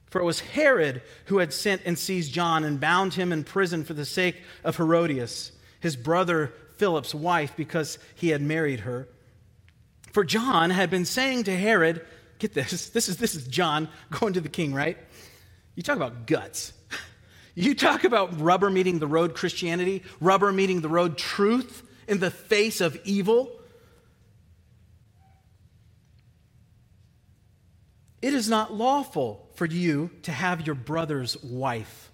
For 0.09 0.21
it 0.21 0.25
was 0.25 0.41
Herod 0.41 1.03
who 1.27 1.39
had 1.39 1.53
sent 1.53 1.83
and 1.85 1.97
seized 1.97 2.35
John 2.35 2.65
and 2.65 2.81
bound 2.81 3.15
him 3.15 3.31
in 3.31 3.45
prison 3.45 3.85
for 3.85 3.95
the 3.95 4.05
sake 4.05 4.43
of 4.65 4.79
Herodias, 4.79 5.53
his 5.79 5.95
brother 5.95 6.53
Philip's 6.77 7.15
wife 7.15 7.53
because 7.57 8.01
he 8.17 8.31
had 8.31 8.43
married 8.43 8.81
her. 8.81 9.07
For 10.13 10.25
John 10.25 10.71
had 10.71 10.91
been 10.91 11.05
saying 11.05 11.45
to 11.45 11.57
Herod, 11.57 12.05
get 12.39 12.55
this, 12.55 12.91
this 12.91 13.09
is, 13.09 13.17
this 13.17 13.35
is 13.35 13.47
John 13.47 13.89
going 14.11 14.33
to 14.35 14.41
the 14.41 14.49
king, 14.49 14.75
right? 14.75 14.99
You 15.75 15.83
talk 15.83 15.97
about 15.97 16.27
guts. 16.27 16.73
You 17.57 17.75
talk 17.75 18.05
about 18.05 18.41
rubber 18.41 18.71
meeting 18.71 19.01
the 19.01 19.09
road 19.09 19.35
Christianity, 19.35 20.05
rubber 20.21 20.53
meeting 20.53 20.83
the 20.83 20.89
road 20.89 21.19
truth 21.19 21.83
in 22.07 22.21
the 22.21 22.31
face 22.31 22.81
of 22.81 22.97
evil. 23.05 23.51
It 28.23 28.35
is 28.35 28.49
not 28.49 28.73
lawful 28.73 29.49
for 29.57 29.67
you 29.67 30.11
to 30.23 30.33
have 30.33 30.65
your 30.65 30.77
brother's 30.77 31.43
wife. 31.43 32.11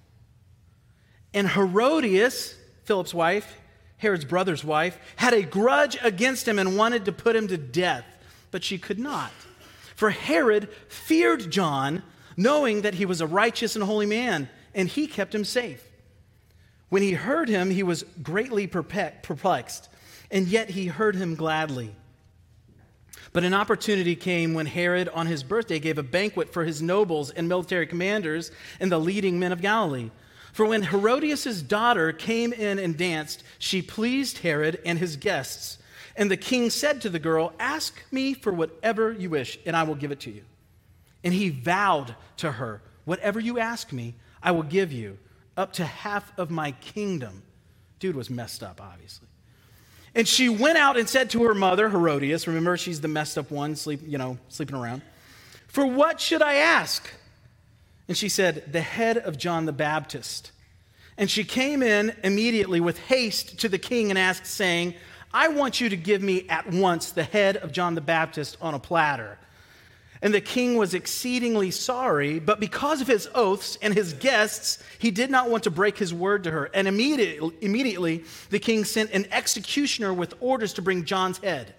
And 1.34 1.48
Herodias, 1.48 2.56
Philip's 2.84 3.14
wife, 3.14 3.60
Herod's 3.98 4.24
brother's 4.24 4.64
wife, 4.64 4.98
had 5.16 5.32
a 5.32 5.42
grudge 5.42 5.96
against 6.02 6.46
him 6.46 6.58
and 6.58 6.76
wanted 6.76 7.04
to 7.06 7.12
put 7.12 7.36
him 7.36 7.48
to 7.48 7.56
death, 7.56 8.04
but 8.50 8.62
she 8.62 8.78
could 8.78 8.98
not. 8.98 9.32
For 9.94 10.10
Herod 10.10 10.68
feared 10.88 11.50
John, 11.50 12.02
knowing 12.36 12.82
that 12.82 12.94
he 12.94 13.06
was 13.06 13.20
a 13.20 13.26
righteous 13.26 13.74
and 13.74 13.84
holy 13.84 14.06
man, 14.06 14.48
and 14.74 14.88
he 14.88 15.06
kept 15.06 15.34
him 15.34 15.44
safe. 15.44 15.82
When 16.88 17.02
he 17.02 17.12
heard 17.12 17.48
him, 17.48 17.70
he 17.70 17.82
was 17.82 18.04
greatly 18.22 18.66
perplexed, 18.66 19.88
and 20.30 20.46
yet 20.46 20.70
he 20.70 20.86
heard 20.86 21.16
him 21.16 21.34
gladly. 21.34 21.94
But 23.32 23.44
an 23.44 23.54
opportunity 23.54 24.14
came 24.14 24.54
when 24.54 24.66
Herod, 24.66 25.08
on 25.08 25.26
his 25.26 25.42
birthday, 25.42 25.78
gave 25.78 25.98
a 25.98 26.02
banquet 26.02 26.52
for 26.52 26.64
his 26.64 26.80
nobles 26.80 27.30
and 27.30 27.48
military 27.48 27.86
commanders 27.86 28.50
and 28.78 28.92
the 28.92 29.00
leading 29.00 29.38
men 29.38 29.52
of 29.52 29.60
Galilee. 29.60 30.10
For 30.56 30.64
when 30.64 30.84
Herodias' 30.84 31.60
daughter 31.60 32.14
came 32.14 32.50
in 32.50 32.78
and 32.78 32.96
danced, 32.96 33.44
she 33.58 33.82
pleased 33.82 34.38
Herod 34.38 34.80
and 34.86 34.98
his 34.98 35.16
guests. 35.16 35.76
And 36.16 36.30
the 36.30 36.38
king 36.38 36.70
said 36.70 37.02
to 37.02 37.10
the 37.10 37.18
girl, 37.18 37.52
Ask 37.60 38.02
me 38.10 38.32
for 38.32 38.54
whatever 38.54 39.12
you 39.12 39.28
wish, 39.28 39.58
and 39.66 39.76
I 39.76 39.82
will 39.82 39.96
give 39.96 40.12
it 40.12 40.20
to 40.20 40.30
you. 40.30 40.44
And 41.22 41.34
he 41.34 41.50
vowed 41.50 42.16
to 42.38 42.52
her, 42.52 42.80
Whatever 43.04 43.38
you 43.38 43.58
ask 43.58 43.92
me, 43.92 44.14
I 44.42 44.52
will 44.52 44.62
give 44.62 44.92
you, 44.92 45.18
up 45.58 45.74
to 45.74 45.84
half 45.84 46.32
of 46.38 46.50
my 46.50 46.70
kingdom. 46.72 47.42
Dude 47.98 48.16
was 48.16 48.30
messed 48.30 48.62
up, 48.62 48.80
obviously. 48.80 49.28
And 50.14 50.26
she 50.26 50.48
went 50.48 50.78
out 50.78 50.96
and 50.96 51.06
said 51.06 51.28
to 51.32 51.44
her 51.44 51.54
mother, 51.54 51.90
Herodias, 51.90 52.46
remember 52.46 52.78
she's 52.78 53.02
the 53.02 53.08
messed 53.08 53.36
up 53.36 53.50
one, 53.50 53.76
sleep, 53.76 54.00
you 54.06 54.16
know, 54.16 54.38
sleeping 54.48 54.76
around. 54.76 55.02
For 55.68 55.84
what 55.84 56.18
should 56.18 56.40
I 56.40 56.54
ask? 56.54 57.10
And 58.08 58.16
she 58.16 58.28
said, 58.28 58.72
The 58.72 58.80
head 58.80 59.16
of 59.16 59.38
John 59.38 59.66
the 59.66 59.72
Baptist. 59.72 60.52
And 61.18 61.30
she 61.30 61.44
came 61.44 61.82
in 61.82 62.14
immediately 62.22 62.80
with 62.80 62.98
haste 62.98 63.58
to 63.60 63.68
the 63.68 63.78
king 63.78 64.10
and 64.10 64.18
asked, 64.18 64.46
saying, 64.46 64.94
I 65.32 65.48
want 65.48 65.80
you 65.80 65.88
to 65.88 65.96
give 65.96 66.22
me 66.22 66.46
at 66.48 66.70
once 66.70 67.12
the 67.12 67.22
head 67.22 67.56
of 67.56 67.72
John 67.72 67.94
the 67.94 68.00
Baptist 68.00 68.56
on 68.60 68.74
a 68.74 68.78
platter. 68.78 69.38
And 70.22 70.32
the 70.32 70.40
king 70.40 70.76
was 70.76 70.94
exceedingly 70.94 71.70
sorry, 71.70 72.38
but 72.38 72.58
because 72.58 73.00
of 73.00 73.06
his 73.06 73.28
oaths 73.34 73.76
and 73.82 73.92
his 73.92 74.14
guests, 74.14 74.82
he 74.98 75.10
did 75.10 75.30
not 75.30 75.50
want 75.50 75.64
to 75.64 75.70
break 75.70 75.98
his 75.98 76.12
word 76.12 76.44
to 76.44 76.50
her. 76.50 76.70
And 76.72 76.88
immediately, 76.88 77.54
immediately 77.60 78.24
the 78.50 78.58
king 78.58 78.84
sent 78.84 79.10
an 79.10 79.26
executioner 79.30 80.14
with 80.14 80.34
orders 80.40 80.72
to 80.74 80.82
bring 80.82 81.04
John's 81.04 81.38
head. 81.38 81.74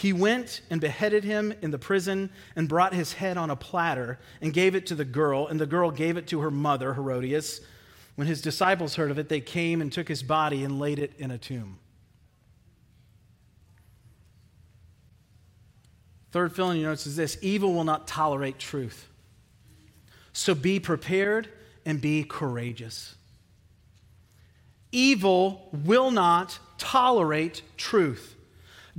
He 0.00 0.14
went 0.14 0.62
and 0.70 0.80
beheaded 0.80 1.24
him 1.24 1.52
in 1.60 1.72
the 1.72 1.78
prison 1.78 2.30
and 2.56 2.66
brought 2.66 2.94
his 2.94 3.12
head 3.12 3.36
on 3.36 3.50
a 3.50 3.54
platter 3.54 4.18
and 4.40 4.50
gave 4.50 4.74
it 4.74 4.86
to 4.86 4.94
the 4.94 5.04
girl, 5.04 5.46
and 5.46 5.60
the 5.60 5.66
girl 5.66 5.90
gave 5.90 6.16
it 6.16 6.26
to 6.28 6.40
her 6.40 6.50
mother, 6.50 6.94
Herodias. 6.94 7.60
When 8.14 8.26
his 8.26 8.40
disciples 8.40 8.94
heard 8.94 9.10
of 9.10 9.18
it, 9.18 9.28
they 9.28 9.42
came 9.42 9.82
and 9.82 9.92
took 9.92 10.08
his 10.08 10.22
body 10.22 10.64
and 10.64 10.78
laid 10.78 11.00
it 11.00 11.12
in 11.18 11.30
a 11.30 11.36
tomb. 11.36 11.80
Third 16.32 16.56
filling 16.56 16.78
you 16.78 16.84
notice 16.84 17.06
is 17.06 17.16
this 17.16 17.36
evil 17.42 17.74
will 17.74 17.84
not 17.84 18.08
tolerate 18.08 18.58
truth. 18.58 19.06
So 20.32 20.54
be 20.54 20.80
prepared 20.80 21.50
and 21.84 22.00
be 22.00 22.24
courageous. 22.24 23.16
Evil 24.92 25.68
will 25.74 26.10
not 26.10 26.58
tolerate 26.78 27.60
truth. 27.76 28.36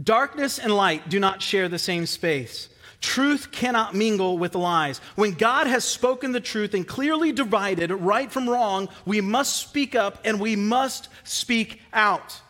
Darkness 0.01 0.59
and 0.59 0.75
light 0.75 1.09
do 1.09 1.19
not 1.19 1.41
share 1.41 1.67
the 1.67 1.79
same 1.79 2.05
space. 2.05 2.69
Truth 3.01 3.51
cannot 3.51 3.95
mingle 3.95 4.37
with 4.37 4.53
lies. 4.55 4.99
When 5.15 5.33
God 5.33 5.67
has 5.67 5.83
spoken 5.83 6.31
the 6.31 6.39
truth 6.39 6.73
and 6.73 6.87
clearly 6.87 7.31
divided 7.31 7.91
right 7.91 8.31
from 8.31 8.49
wrong, 8.49 8.89
we 9.05 9.21
must 9.21 9.57
speak 9.57 9.95
up 9.95 10.19
and 10.23 10.39
we 10.39 10.55
must 10.55 11.09
speak 11.23 11.81
out. 11.93 12.41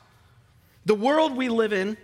The 0.86 0.96
world 0.96 1.36
we 1.36 1.48
live 1.48 1.72
in 1.72 1.96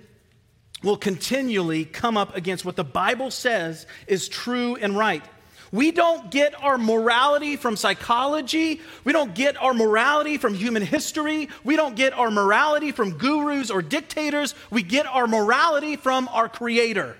will 0.81 0.97
continually 0.97 1.83
come 1.83 2.17
up 2.17 2.35
against 2.35 2.63
what 2.63 2.75
the 2.75 2.83
Bible 2.83 3.31
says 3.31 3.85
is 4.07 4.29
true 4.29 4.75
and 4.75 4.97
right. 4.97 5.23
We 5.71 5.91
don't 5.91 6.31
get 6.31 6.61
our 6.61 6.77
morality 6.77 7.57
from 7.57 7.75
psychology. 7.75 8.81
We 9.03 9.11
don't 9.11 9.35
get 9.35 9.61
our 9.61 9.73
morality 9.73 10.37
from 10.37 10.53
human 10.53 10.81
history. 10.81 11.49
We 11.63 11.75
don't 11.75 11.95
get 11.95 12.13
our 12.13 12.31
morality 12.31 12.91
from 12.91 13.17
gurus 13.17 13.69
or 13.69 13.81
dictators. 13.81 14.55
We 14.69 14.83
get 14.83 15.05
our 15.05 15.27
morality 15.27 15.97
from 15.97 16.29
our 16.29 16.47
Creator. 16.47 17.17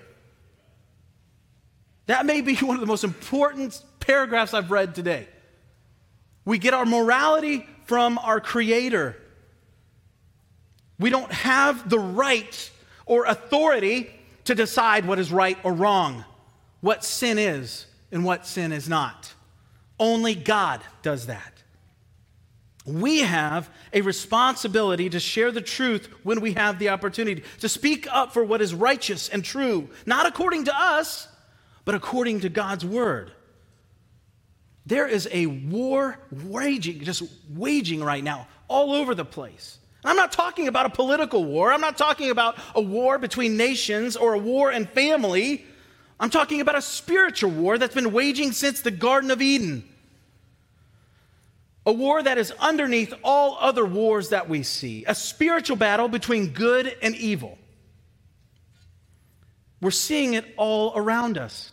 That 2.06 2.24
may 2.24 2.40
be 2.40 2.56
one 2.56 2.76
of 2.76 2.80
the 2.80 2.86
most 2.86 3.04
important 3.04 3.80
paragraphs 4.00 4.54
I've 4.54 4.70
read 4.70 4.94
today. 4.94 5.28
We 6.44 6.58
get 6.58 6.72
our 6.72 6.86
morality 6.86 7.68
from 7.84 8.16
our 8.16 8.40
Creator. 8.40 9.16
We 10.98 11.10
don't 11.10 11.30
have 11.30 11.90
the 11.90 11.98
right 11.98 12.70
or 13.04 13.26
authority 13.26 14.10
to 14.44 14.54
decide 14.54 15.04
what 15.04 15.18
is 15.18 15.30
right 15.30 15.58
or 15.62 15.74
wrong, 15.74 16.24
what 16.80 17.04
sin 17.04 17.38
is 17.38 17.84
and 18.10 18.24
what 18.24 18.46
sin 18.46 18.72
is 18.72 18.88
not. 18.88 19.34
Only 19.98 20.34
God 20.34 20.80
does 21.02 21.26
that. 21.26 21.52
We 22.86 23.20
have 23.20 23.68
a 23.92 24.00
responsibility 24.00 25.10
to 25.10 25.20
share 25.20 25.52
the 25.52 25.60
truth 25.60 26.08
when 26.22 26.40
we 26.40 26.54
have 26.54 26.78
the 26.78 26.88
opportunity, 26.88 27.42
to 27.60 27.68
speak 27.68 28.06
up 28.10 28.32
for 28.32 28.42
what 28.42 28.62
is 28.62 28.74
righteous 28.74 29.28
and 29.28 29.44
true, 29.44 29.90
not 30.06 30.24
according 30.24 30.64
to 30.64 30.74
us, 30.74 31.28
but 31.84 31.94
according 31.94 32.40
to 32.40 32.48
God's 32.48 32.84
word. 32.84 33.32
There 34.86 35.06
is 35.06 35.28
a 35.30 35.44
war 35.44 36.18
raging, 36.30 37.00
just 37.04 37.22
waging 37.50 38.02
right 38.02 38.24
now, 38.24 38.48
all 38.68 38.94
over 38.94 39.14
the 39.14 39.24
place. 39.24 39.78
I'm 40.02 40.16
not 40.16 40.32
talking 40.32 40.68
about 40.68 40.86
a 40.86 40.90
political 40.90 41.44
war. 41.44 41.70
I'm 41.70 41.82
not 41.82 41.98
talking 41.98 42.30
about 42.30 42.56
a 42.74 42.80
war 42.80 43.18
between 43.18 43.58
nations 43.58 44.16
or 44.16 44.32
a 44.32 44.38
war 44.38 44.72
in 44.72 44.86
family. 44.86 45.66
I'm 46.20 46.30
talking 46.30 46.60
about 46.60 46.76
a 46.76 46.82
spiritual 46.82 47.50
war 47.50 47.78
that's 47.78 47.94
been 47.94 48.12
waging 48.12 48.52
since 48.52 48.80
the 48.80 48.90
Garden 48.90 49.30
of 49.30 49.40
Eden. 49.40 49.88
A 51.86 51.92
war 51.92 52.22
that 52.22 52.38
is 52.38 52.50
underneath 52.58 53.14
all 53.22 53.56
other 53.60 53.86
wars 53.86 54.30
that 54.30 54.48
we 54.48 54.62
see. 54.62 55.04
A 55.06 55.14
spiritual 55.14 55.76
battle 55.76 56.08
between 56.08 56.48
good 56.48 56.94
and 57.00 57.14
evil. 57.14 57.56
We're 59.80 59.90
seeing 59.90 60.34
it 60.34 60.44
all 60.56 60.92
around 60.96 61.38
us. 61.38 61.72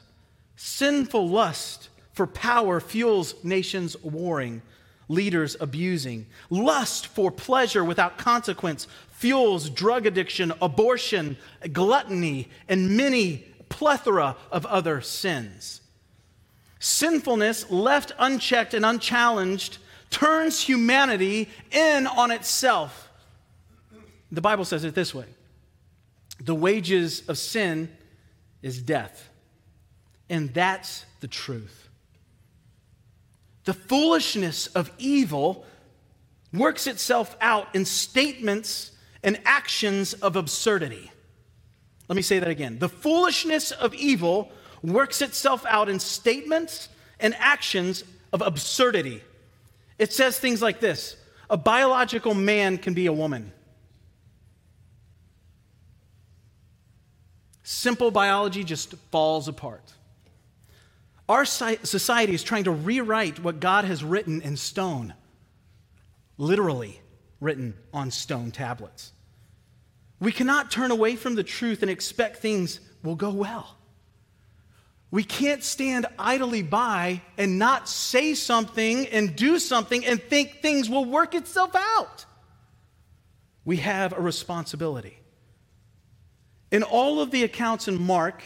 Sinful 0.55 1.27
lust 1.27 1.89
for 2.13 2.27
power 2.27 2.79
fuels 2.79 3.35
nations 3.43 3.97
warring 4.03 4.61
leaders 5.07 5.57
abusing. 5.59 6.27
Lust 6.49 7.07
for 7.07 7.31
pleasure 7.31 7.83
without 7.83 8.17
consequence 8.17 8.87
fuels 9.09 9.69
drug 9.69 10.05
addiction, 10.05 10.53
abortion, 10.61 11.37
gluttony, 11.71 12.49
and 12.67 12.95
many 12.95 13.43
plethora 13.75 14.37
of 14.51 14.65
other 14.67 15.01
sins. 15.01 15.81
Sinfulness, 16.79 17.69
left 17.69 18.13
unchecked 18.17 18.73
and 18.73 18.85
unchallenged, 18.85 19.79
turns 20.09 20.61
humanity 20.61 21.49
in 21.71 22.07
on 22.07 22.31
itself. 22.31 23.11
The 24.31 24.39
Bible 24.39 24.63
says 24.63 24.85
it 24.85 24.95
this 24.95 25.13
way 25.13 25.25
The 26.39 26.55
wages 26.55 27.27
of 27.27 27.37
sin 27.37 27.89
is 28.61 28.81
death. 28.81 29.29
And 30.29 30.53
that's 30.53 31.05
the 31.19 31.27
truth. 31.27 31.89
The 33.65 33.73
foolishness 33.73 34.67
of 34.67 34.89
evil 34.97 35.65
works 36.53 36.87
itself 36.87 37.35
out 37.41 37.75
in 37.75 37.83
statements 37.83 38.93
and 39.21 39.39
actions 39.43 40.13
of 40.13 40.37
absurdity. 40.37 41.11
Let 42.07 42.15
me 42.15 42.21
say 42.21 42.39
that 42.39 42.49
again. 42.49 42.79
The 42.79 42.89
foolishness 42.89 43.71
of 43.71 43.93
evil 43.93 44.51
works 44.83 45.21
itself 45.21 45.65
out 45.65 45.89
in 45.89 45.99
statements 45.99 46.89
and 47.19 47.35
actions 47.39 48.03
of 48.31 48.41
absurdity. 48.41 49.21
It 49.97 50.13
says 50.13 50.37
things 50.37 50.61
like 50.61 50.79
this 50.79 51.15
A 51.49 51.57
biological 51.57 52.33
man 52.33 52.77
can 52.77 52.93
be 52.93 53.07
a 53.07 53.13
woman. 53.13 53.51
Simple 57.63 58.11
biology 58.11 58.63
just 58.63 58.93
falls 59.09 59.47
apart. 59.47 59.93
Our 61.27 61.45
society 61.45 62.35
is 62.35 62.43
trying 62.43 62.65
to 62.65 62.71
rewrite 62.71 63.39
what 63.39 63.59
God 63.59 63.85
has 63.85 64.03
written 64.03 64.41
in 64.43 64.57
stone, 64.57 65.15
literally 66.37 67.01
written 67.39 67.73
on 67.91 68.11
stone 68.11 68.51
tablets. 68.51 69.11
We 70.19 70.31
cannot 70.31 70.71
turn 70.71 70.91
away 70.91 71.15
from 71.15 71.35
the 71.35 71.43
truth 71.43 71.81
and 71.81 71.91
expect 71.91 72.37
things 72.37 72.79
will 73.03 73.15
go 73.15 73.31
well. 73.31 73.77
We 75.11 75.23
can't 75.23 75.63
stand 75.63 76.07
idly 76.19 76.61
by 76.61 77.21
and 77.37 77.57
not 77.59 77.87
say 77.87 78.33
something 78.33 79.07
and 79.07 79.35
do 79.35 79.59
something 79.59 80.05
and 80.05 80.21
think 80.21 80.61
things 80.61 80.89
will 80.89 81.05
work 81.05 81.35
itself 81.35 81.71
out. 81.73 82.25
We 83.63 83.77
have 83.77 84.13
a 84.13 84.19
responsibility. 84.19 85.19
In 86.71 86.83
all 86.83 87.21
of 87.21 87.31
the 87.31 87.43
accounts 87.43 87.87
in 87.87 88.01
Mark 88.01 88.41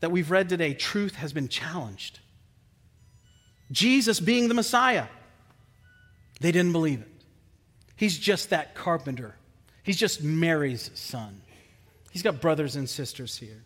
that 0.00 0.10
we've 0.10 0.30
read 0.30 0.48
today, 0.48 0.74
truth 0.74 1.14
has 1.16 1.32
been 1.32 1.48
challenged. 1.48 2.18
Jesus 3.70 4.18
being 4.18 4.48
the 4.48 4.54
Messiah, 4.54 5.06
they 6.40 6.50
didn't 6.52 6.72
believe 6.72 7.00
it. 7.02 7.08
He's 7.94 8.18
just 8.18 8.50
that 8.50 8.74
carpenter, 8.74 9.36
he's 9.82 9.96
just 9.96 10.22
Mary's 10.22 10.90
son. 10.94 11.42
He's 12.10 12.22
got 12.22 12.40
brothers 12.40 12.76
and 12.76 12.88
sisters 12.88 13.36
here. 13.36 13.62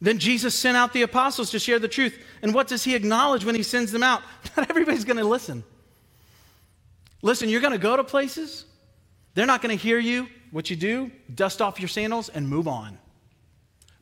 Then 0.00 0.18
Jesus 0.18 0.54
sent 0.54 0.76
out 0.76 0.92
the 0.92 1.02
apostles 1.02 1.50
to 1.50 1.58
share 1.58 1.78
the 1.78 1.88
truth. 1.88 2.18
And 2.42 2.54
what 2.54 2.68
does 2.68 2.84
he 2.84 2.94
acknowledge 2.94 3.44
when 3.44 3.54
he 3.54 3.62
sends 3.62 3.92
them 3.92 4.02
out? 4.02 4.22
Not 4.56 4.70
everybody's 4.70 5.04
going 5.04 5.18
to 5.18 5.24
listen. 5.24 5.62
Listen, 7.22 7.48
you're 7.48 7.60
going 7.60 7.72
to 7.72 7.78
go 7.78 7.96
to 7.96 8.04
places, 8.04 8.64
they're 9.34 9.46
not 9.46 9.62
going 9.62 9.76
to 9.76 9.82
hear 9.82 9.98
you. 9.98 10.26
What 10.50 10.70
you 10.70 10.74
do, 10.74 11.12
dust 11.32 11.62
off 11.62 11.78
your 11.78 11.88
sandals 11.88 12.28
and 12.28 12.48
move 12.48 12.66
on. 12.66 12.98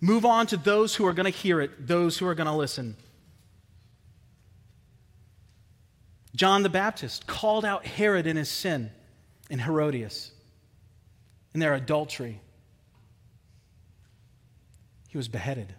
Move 0.01 0.25
on 0.25 0.47
to 0.47 0.57
those 0.57 0.95
who 0.95 1.05
are 1.05 1.13
going 1.13 1.31
to 1.31 1.37
hear 1.37 1.61
it, 1.61 1.87
those 1.87 2.17
who 2.17 2.27
are 2.27 2.35
going 2.35 2.47
to 2.47 2.55
listen. 2.55 2.97
John 6.35 6.63
the 6.63 6.71
Baptist 6.71 7.27
called 7.27 7.67
out 7.67 7.85
Herod 7.85 8.27
in 8.27 8.37
his 8.37 8.49
sin 8.49 8.91
and 9.51 9.61
Herodias 9.61 10.31
in 11.59 11.61
their 11.61 11.75
adultery. 11.75 12.41
He 15.09 15.17
was 15.19 15.27
beheaded. 15.27 15.75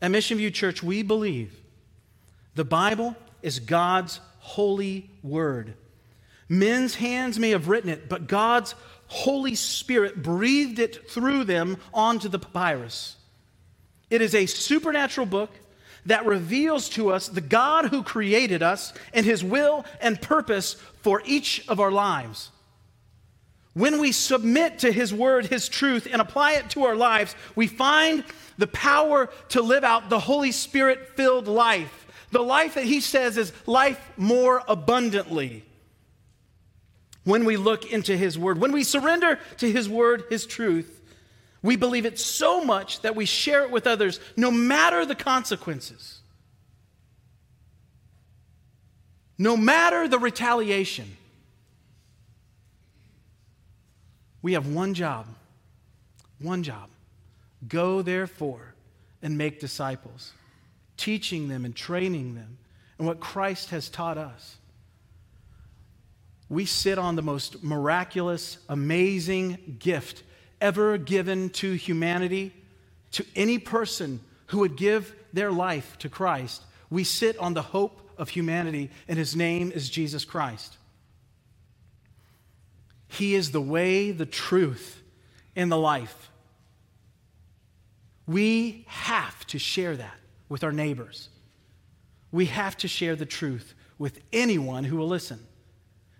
At 0.00 0.10
Mission 0.10 0.38
View 0.38 0.50
Church, 0.50 0.82
we 0.82 1.02
believe 1.02 1.54
the 2.54 2.64
Bible 2.64 3.14
is 3.42 3.60
God's 3.60 4.20
holy 4.38 5.10
word. 5.22 5.74
Men's 6.48 6.94
hands 6.94 7.38
may 7.38 7.50
have 7.50 7.68
written 7.68 7.90
it, 7.90 8.08
but 8.08 8.26
God's 8.26 8.74
Holy 9.08 9.54
Spirit 9.54 10.22
breathed 10.22 10.78
it 10.78 11.10
through 11.10 11.44
them 11.44 11.76
onto 11.92 12.30
the 12.30 12.38
papyrus. 12.38 13.16
It 14.08 14.22
is 14.22 14.34
a 14.34 14.46
supernatural 14.46 15.26
book 15.26 15.50
that 16.06 16.24
reveals 16.24 16.88
to 16.90 17.10
us 17.10 17.28
the 17.28 17.42
God 17.42 17.90
who 17.90 18.02
created 18.02 18.62
us 18.62 18.94
and 19.12 19.26
his 19.26 19.44
will 19.44 19.84
and 20.00 20.22
purpose 20.22 20.72
for 21.02 21.20
each 21.26 21.68
of 21.68 21.80
our 21.80 21.92
lives. 21.92 22.50
When 23.78 24.00
we 24.00 24.10
submit 24.10 24.80
to 24.80 24.90
his 24.90 25.14
word, 25.14 25.46
his 25.46 25.68
truth, 25.68 26.08
and 26.10 26.20
apply 26.20 26.54
it 26.54 26.68
to 26.70 26.82
our 26.82 26.96
lives, 26.96 27.36
we 27.54 27.68
find 27.68 28.24
the 28.56 28.66
power 28.66 29.30
to 29.50 29.62
live 29.62 29.84
out 29.84 30.10
the 30.10 30.18
Holy 30.18 30.50
Spirit 30.50 31.10
filled 31.14 31.46
life. 31.46 32.06
The 32.32 32.42
life 32.42 32.74
that 32.74 32.86
he 32.86 33.00
says 33.00 33.36
is 33.36 33.52
life 33.66 34.00
more 34.16 34.64
abundantly. 34.66 35.64
When 37.22 37.44
we 37.44 37.56
look 37.56 37.92
into 37.92 38.16
his 38.16 38.36
word, 38.36 38.58
when 38.58 38.72
we 38.72 38.82
surrender 38.82 39.38
to 39.58 39.70
his 39.70 39.88
word, 39.88 40.24
his 40.28 40.44
truth, 40.44 41.00
we 41.62 41.76
believe 41.76 42.04
it 42.04 42.18
so 42.18 42.64
much 42.64 43.02
that 43.02 43.14
we 43.14 43.26
share 43.26 43.62
it 43.62 43.70
with 43.70 43.86
others, 43.86 44.18
no 44.36 44.50
matter 44.50 45.06
the 45.06 45.14
consequences, 45.14 46.18
no 49.38 49.56
matter 49.56 50.08
the 50.08 50.18
retaliation. 50.18 51.16
We 54.42 54.52
have 54.52 54.66
one 54.66 54.94
job, 54.94 55.26
one 56.38 56.62
job. 56.62 56.90
Go, 57.66 58.02
therefore, 58.02 58.74
and 59.22 59.36
make 59.36 59.58
disciples, 59.58 60.32
teaching 60.96 61.48
them 61.48 61.64
and 61.64 61.74
training 61.74 62.34
them 62.34 62.58
and 62.98 63.06
what 63.06 63.20
Christ 63.20 63.70
has 63.70 63.88
taught 63.88 64.18
us. 64.18 64.56
We 66.48 66.64
sit 66.64 66.98
on 66.98 67.16
the 67.16 67.22
most 67.22 67.62
miraculous, 67.62 68.58
amazing 68.68 69.76
gift 69.78 70.22
ever 70.60 70.98
given 70.98 71.50
to 71.50 71.72
humanity, 71.72 72.52
to 73.12 73.24
any 73.36 73.58
person 73.58 74.20
who 74.46 74.58
would 74.60 74.76
give 74.76 75.14
their 75.32 75.52
life 75.52 75.96
to 75.98 76.08
Christ. 76.08 76.62
We 76.90 77.04
sit 77.04 77.36
on 77.38 77.54
the 77.54 77.62
hope 77.62 78.00
of 78.16 78.30
humanity, 78.30 78.90
and 79.06 79.18
his 79.18 79.36
name 79.36 79.70
is 79.72 79.90
Jesus 79.90 80.24
Christ. 80.24 80.76
He 83.08 83.34
is 83.34 83.50
the 83.50 83.60
way, 83.60 84.10
the 84.12 84.26
truth, 84.26 85.02
and 85.56 85.72
the 85.72 85.78
life. 85.78 86.30
We 88.26 88.84
have 88.86 89.46
to 89.48 89.58
share 89.58 89.96
that 89.96 90.18
with 90.48 90.62
our 90.62 90.72
neighbors. 90.72 91.30
We 92.30 92.46
have 92.46 92.76
to 92.78 92.88
share 92.88 93.16
the 93.16 93.26
truth 93.26 93.74
with 93.98 94.20
anyone 94.32 94.84
who 94.84 94.96
will 94.96 95.08
listen. 95.08 95.40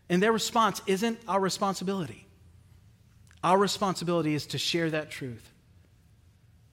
And 0.08 0.22
their 0.22 0.32
response 0.32 0.80
isn't 0.86 1.20
our 1.28 1.38
responsibility. 1.38 2.26
Our 3.44 3.58
responsibility 3.58 4.34
is 4.34 4.46
to 4.46 4.58
share 4.58 4.90
that 4.90 5.10
truth, 5.10 5.52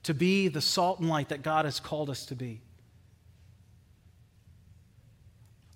to 0.03 0.13
be 0.13 0.47
the 0.47 0.61
salt 0.61 0.99
and 0.99 1.09
light 1.09 1.29
that 1.29 1.43
God 1.43 1.65
has 1.65 1.79
called 1.79 2.09
us 2.09 2.25
to 2.27 2.35
be. 2.35 2.61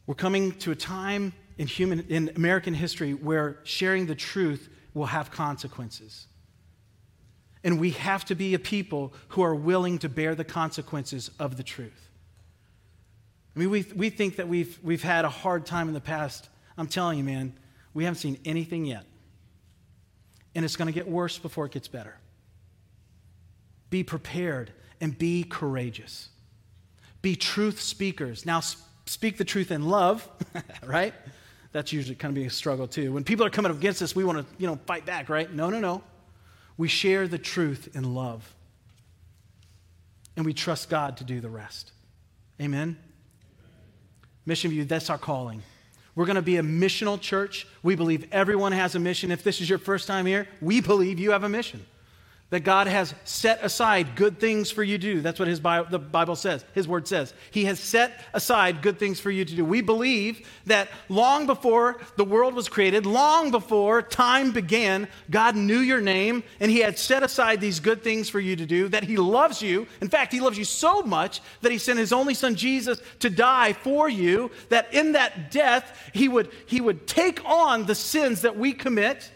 We're 0.08 0.16
coming 0.16 0.54
to 0.60 0.72
a 0.72 0.76
time 0.76 1.34
in, 1.60 1.68
human, 1.68 2.00
in 2.10 2.32
American 2.36 2.74
history 2.74 3.14
where 3.14 3.60
sharing 3.64 4.08
the 4.08 4.16
truth 4.16 4.68
will 4.96 5.06
have 5.06 5.30
consequences. 5.30 6.26
And 7.64 7.80
we 7.80 7.92
have 7.92 8.26
to 8.26 8.36
be 8.36 8.56
a 8.56 8.60
people 8.60 9.14
who 9.30 9.44
are 9.44 9.54
willing 9.54 10.00
to 10.00 10.10
bear 10.10 10.34
the 10.34 10.44
consequences 10.44 11.30
of 11.38 11.58
the 11.58 11.64
truth. 11.64 12.10
I 13.56 13.60
mean, 13.60 13.70
we, 13.70 13.86
we 13.96 14.10
think 14.10 14.38
that 14.38 14.48
we've, 14.48 14.80
we've 14.82 15.04
had 15.04 15.26
a 15.26 15.30
hard 15.30 15.68
time 15.68 15.88
in 15.88 15.94
the 15.94 16.02
past. 16.02 16.50
I'm 16.78 16.88
telling 16.88 17.20
you, 17.20 17.24
man, 17.24 17.54
we 17.94 18.06
haven't 18.06 18.20
seen 18.20 18.40
anything 18.46 18.86
yet 18.86 19.06
and 20.56 20.66
it's 20.66 20.76
going 20.76 20.88
to 20.88 20.94
get 20.94 21.08
worse 21.08 21.38
before 21.38 21.66
it 21.66 21.72
gets 21.72 21.88
better. 21.88 22.18
Be 23.90 24.04
prepared 24.04 24.72
and 25.00 25.18
be 25.18 25.44
courageous. 25.44 26.30
Be 27.22 27.36
truth 27.36 27.82
speakers. 27.82 28.46
Now, 28.46 28.62
speak 29.06 29.38
the 29.38 29.46
truth 29.46 29.72
in 29.72 29.90
love, 29.90 30.28
right? 30.86 31.14
That's 31.72 31.94
usually 31.94 32.16
kind 32.16 32.32
of 32.32 32.36
being 32.36 32.48
a 32.48 32.52
struggle 32.52 32.88
too. 32.88 33.14
When 33.14 33.24
people 33.24 33.46
are 33.46 33.50
coming 33.50 33.72
up 33.72 33.78
against 33.78 34.02
us, 34.02 34.16
we 34.16 34.24
want 34.24 34.40
to, 34.40 34.46
you 34.58 34.68
know, 34.68 34.80
fight 34.86 35.06
back, 35.06 35.30
right? 35.30 35.52
No, 35.54 35.70
no, 35.70 35.80
no. 35.80 36.02
We 36.78 36.88
share 36.88 37.28
the 37.28 37.38
truth 37.38 37.90
in 37.94 38.16
love. 38.16 38.56
And 40.36 40.46
we 40.46 40.54
trust 40.54 40.90
God 40.90 41.18
to 41.18 41.24
do 41.24 41.42
the 41.42 41.50
rest. 41.50 41.92
Amen. 42.62 42.98
Mission 44.46 44.72
View, 44.72 44.86
that's 44.86 45.10
our 45.10 45.18
calling. 45.18 45.62
We're 46.16 46.26
going 46.26 46.38
to 46.38 46.42
be 46.42 46.58
a 46.58 46.64
missional 46.64 47.20
church. 47.20 47.68
We 47.84 47.96
believe 47.96 48.26
everyone 48.32 48.72
has 48.72 48.96
a 48.96 49.00
mission. 49.00 49.32
If 49.32 49.44
this 49.44 49.62
is 49.62 49.70
your 49.70 49.80
first 49.80 50.08
time 50.08 50.26
here, 50.26 50.48
we 50.62 50.82
believe 50.82 51.20
you 51.20 51.32
have 51.32 51.44
a 51.44 51.50
mission 51.50 51.86
that 52.52 52.62
God 52.62 52.88
has 52.88 53.14
set 53.26 53.64
aside 53.64 54.16
good 54.16 54.40
things 54.40 54.72
for 54.72 54.82
you 54.82 54.98
to 54.98 55.14
do. 55.16 55.22
That's 55.22 55.38
what 55.38 55.48
his 55.48 55.60
the 55.60 56.00
Bible 56.00 56.36
says, 56.36 56.66
his 56.74 56.88
word 56.88 57.08
says. 57.08 57.34
He 57.52 57.66
has 57.66 57.80
set 57.80 58.26
aside 58.34 58.82
good 58.82 58.98
things 58.98 59.20
for 59.20 59.30
you 59.30 59.46
to 59.46 59.56
do. 59.56 59.64
We 59.64 59.82
believe 59.82 60.48
that 60.66 60.90
long 61.10 61.46
before 61.46 62.02
the 62.16 62.26
world 62.26 62.56
was 62.56 62.68
created, 62.68 63.06
long 63.06 63.52
before 63.52 64.02
time 64.02 64.52
began, 64.52 65.08
God 65.30 65.56
knew 65.56 65.78
your 65.78 66.02
name 66.02 66.44
and 66.60 66.72
he 66.72 66.80
had 66.80 66.98
set 66.98 67.22
aside 67.22 67.62
these 67.62 67.80
good 67.80 68.04
things 68.04 68.30
for 68.30 68.40
you 68.40 68.56
to 68.56 68.66
do, 68.66 68.88
that 68.88 69.04
he 69.04 69.18
loves 69.18 69.62
you. 69.62 69.86
In 70.02 70.10
fact, 70.10 70.34
he 70.34 70.40
loves 70.40 70.58
you 70.58 70.66
so 70.66 71.04
much 71.04 71.42
that 71.62 71.72
he 71.72 71.78
sent 71.78 72.00
his 72.00 72.12
only 72.12 72.34
son 72.34 72.56
Jesus 72.56 73.00
to 73.20 73.30
die 73.30 73.74
for 73.74 74.10
you, 74.10 74.50
that 74.70 74.92
in 74.92 75.12
that 75.12 75.52
death, 75.52 76.10
he 76.16 76.28
would, 76.28 76.50
he 76.66 76.82
would 76.82 77.06
take 77.06 77.46
on 77.46 77.86
the 77.86 77.94
sins 77.94 78.42
that 78.42 78.58
we 78.58 78.74
commit, 78.74 79.32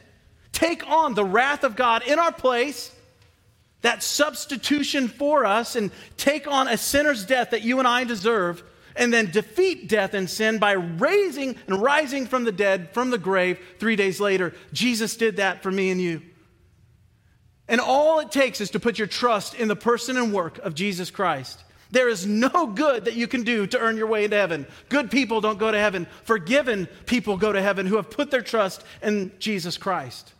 take 0.51 0.87
on 0.89 1.13
the 1.13 1.25
wrath 1.25 1.63
of 1.63 1.75
God 1.75 2.01
in 2.07 2.17
our 2.17 2.31
place 2.31 2.91
that 3.83 4.01
substitution 4.01 5.07
for 5.07 5.45
us 5.45 5.75
and 5.75 5.91
take 6.17 6.47
on 6.47 6.67
a 6.67 6.77
sinner's 6.77 7.25
death 7.25 7.51
that 7.51 7.61
you 7.61 7.79
and 7.79 7.87
I 7.87 8.03
deserve, 8.03 8.63
and 8.95 9.13
then 9.13 9.31
defeat 9.31 9.87
death 9.87 10.13
and 10.13 10.29
sin 10.29 10.57
by 10.57 10.73
raising 10.73 11.55
and 11.67 11.81
rising 11.81 12.25
from 12.25 12.43
the 12.43 12.51
dead, 12.51 12.89
from 12.93 13.11
the 13.11 13.17
grave, 13.17 13.59
three 13.79 13.95
days 13.95 14.19
later. 14.19 14.53
Jesus 14.71 15.15
did 15.17 15.37
that 15.37 15.63
for 15.63 15.71
me 15.71 15.89
and 15.89 16.01
you. 16.01 16.21
And 17.67 17.79
all 17.79 18.19
it 18.19 18.31
takes 18.31 18.61
is 18.61 18.71
to 18.71 18.79
put 18.79 18.97
your 18.97 19.07
trust 19.07 19.55
in 19.55 19.67
the 19.67 19.75
person 19.75 20.17
and 20.17 20.33
work 20.33 20.59
of 20.59 20.75
Jesus 20.75 21.09
Christ. 21.09 21.63
There 21.91 22.09
is 22.09 22.25
no 22.25 22.67
good 22.67 23.05
that 23.05 23.15
you 23.15 23.27
can 23.27 23.43
do 23.43 23.67
to 23.67 23.79
earn 23.79 23.97
your 23.97 24.07
way 24.07 24.23
into 24.23 24.35
heaven. 24.35 24.65
Good 24.89 25.11
people 25.11 25.41
don't 25.41 25.59
go 25.59 25.71
to 25.71 25.79
heaven. 25.79 26.07
Forgiven 26.23 26.87
people 27.05 27.37
go 27.37 27.53
to 27.53 27.61
heaven 27.61 27.85
who 27.85 27.97
have 27.97 28.09
put 28.09 28.31
their 28.31 28.41
trust 28.41 28.83
in 29.01 29.31
Jesus 29.39 29.77
Christ. 29.77 30.33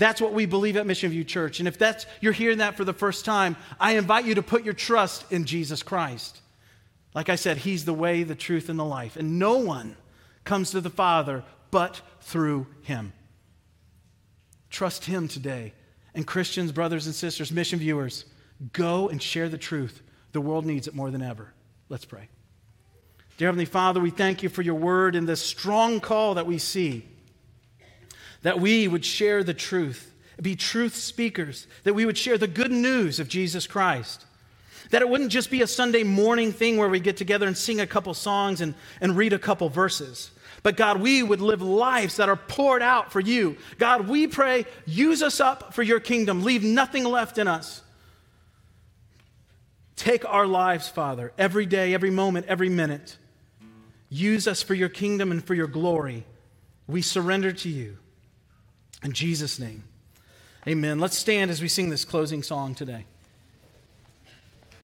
That's 0.00 0.20
what 0.20 0.32
we 0.32 0.46
believe 0.46 0.76
at 0.76 0.86
Mission 0.86 1.10
View 1.10 1.24
Church. 1.24 1.58
And 1.58 1.68
if 1.68 1.78
that's 1.78 2.06
you're 2.20 2.32
hearing 2.32 2.58
that 2.58 2.76
for 2.76 2.84
the 2.84 2.92
first 2.92 3.24
time, 3.24 3.56
I 3.78 3.92
invite 3.92 4.24
you 4.24 4.34
to 4.36 4.42
put 4.42 4.64
your 4.64 4.74
trust 4.74 5.30
in 5.30 5.44
Jesus 5.44 5.82
Christ. 5.82 6.40
Like 7.14 7.28
I 7.28 7.36
said, 7.36 7.58
he's 7.58 7.84
the 7.84 7.92
way, 7.92 8.22
the 8.22 8.34
truth 8.34 8.68
and 8.70 8.78
the 8.78 8.84
life, 8.84 9.16
and 9.16 9.38
no 9.38 9.58
one 9.58 9.96
comes 10.44 10.70
to 10.70 10.80
the 10.80 10.90
Father 10.90 11.44
but 11.70 12.00
through 12.22 12.66
him. 12.82 13.12
Trust 14.70 15.04
Him 15.04 15.28
today. 15.28 15.74
And 16.14 16.26
Christians, 16.26 16.72
brothers 16.72 17.06
and 17.06 17.14
sisters, 17.14 17.52
mission 17.52 17.78
viewers, 17.78 18.24
go 18.72 19.08
and 19.08 19.22
share 19.22 19.48
the 19.48 19.58
truth. 19.58 20.00
The 20.32 20.40
world 20.40 20.64
needs 20.64 20.88
it 20.88 20.94
more 20.94 21.10
than 21.10 21.22
ever. 21.22 21.52
Let's 21.88 22.04
pray. 22.04 22.28
Dear 23.36 23.48
Heavenly 23.48 23.64
Father, 23.64 24.00
we 24.00 24.10
thank 24.10 24.42
you 24.42 24.48
for 24.48 24.62
your 24.62 24.74
word 24.74 25.14
and 25.16 25.28
this 25.28 25.40
strong 25.40 26.00
call 26.00 26.34
that 26.34 26.46
we 26.46 26.58
see 26.58 27.06
that 28.42 28.60
we 28.60 28.88
would 28.88 29.04
share 29.04 29.44
the 29.44 29.54
truth, 29.54 30.12
be 30.40 30.56
truth 30.56 30.94
speakers, 30.94 31.66
that 31.84 31.94
we 31.94 32.06
would 32.06 32.18
share 32.18 32.38
the 32.38 32.46
good 32.46 32.72
news 32.72 33.20
of 33.20 33.28
Jesus 33.28 33.66
Christ. 33.66 34.24
That 34.90 35.02
it 35.02 35.08
wouldn't 35.08 35.30
just 35.30 35.50
be 35.50 35.62
a 35.62 35.66
Sunday 35.66 36.02
morning 36.02 36.52
thing 36.52 36.76
where 36.76 36.88
we 36.88 37.00
get 37.00 37.16
together 37.16 37.46
and 37.46 37.56
sing 37.56 37.80
a 37.80 37.86
couple 37.86 38.12
songs 38.14 38.60
and, 38.60 38.74
and 39.00 39.16
read 39.16 39.32
a 39.32 39.38
couple 39.38 39.68
verses. 39.68 40.30
But 40.62 40.76
God, 40.76 41.00
we 41.00 41.22
would 41.22 41.40
live 41.40 41.62
lives 41.62 42.16
that 42.16 42.28
are 42.28 42.36
poured 42.36 42.82
out 42.82 43.12
for 43.12 43.20
you. 43.20 43.56
God, 43.78 44.08
we 44.08 44.26
pray, 44.26 44.66
use 44.86 45.22
us 45.22 45.40
up 45.40 45.74
for 45.74 45.82
your 45.82 46.00
kingdom. 46.00 46.42
Leave 46.42 46.62
nothing 46.62 47.04
left 47.04 47.38
in 47.38 47.48
us. 47.48 47.82
Take 49.96 50.24
our 50.24 50.46
lives, 50.46 50.88
Father, 50.88 51.32
every 51.38 51.66
day, 51.66 51.94
every 51.94 52.10
moment, 52.10 52.46
every 52.46 52.68
minute. 52.68 53.16
Use 54.08 54.48
us 54.48 54.62
for 54.62 54.74
your 54.74 54.88
kingdom 54.88 55.30
and 55.30 55.44
for 55.44 55.54
your 55.54 55.66
glory. 55.66 56.24
We 56.86 57.02
surrender 57.02 57.52
to 57.52 57.68
you. 57.68 57.98
In 59.02 59.12
Jesus' 59.12 59.58
name, 59.58 59.84
amen. 60.66 60.98
Let's 60.98 61.16
stand 61.16 61.50
as 61.50 61.62
we 61.62 61.68
sing 61.68 61.88
this 61.90 62.04
closing 62.04 62.42
song 62.42 62.74
today. 62.74 63.06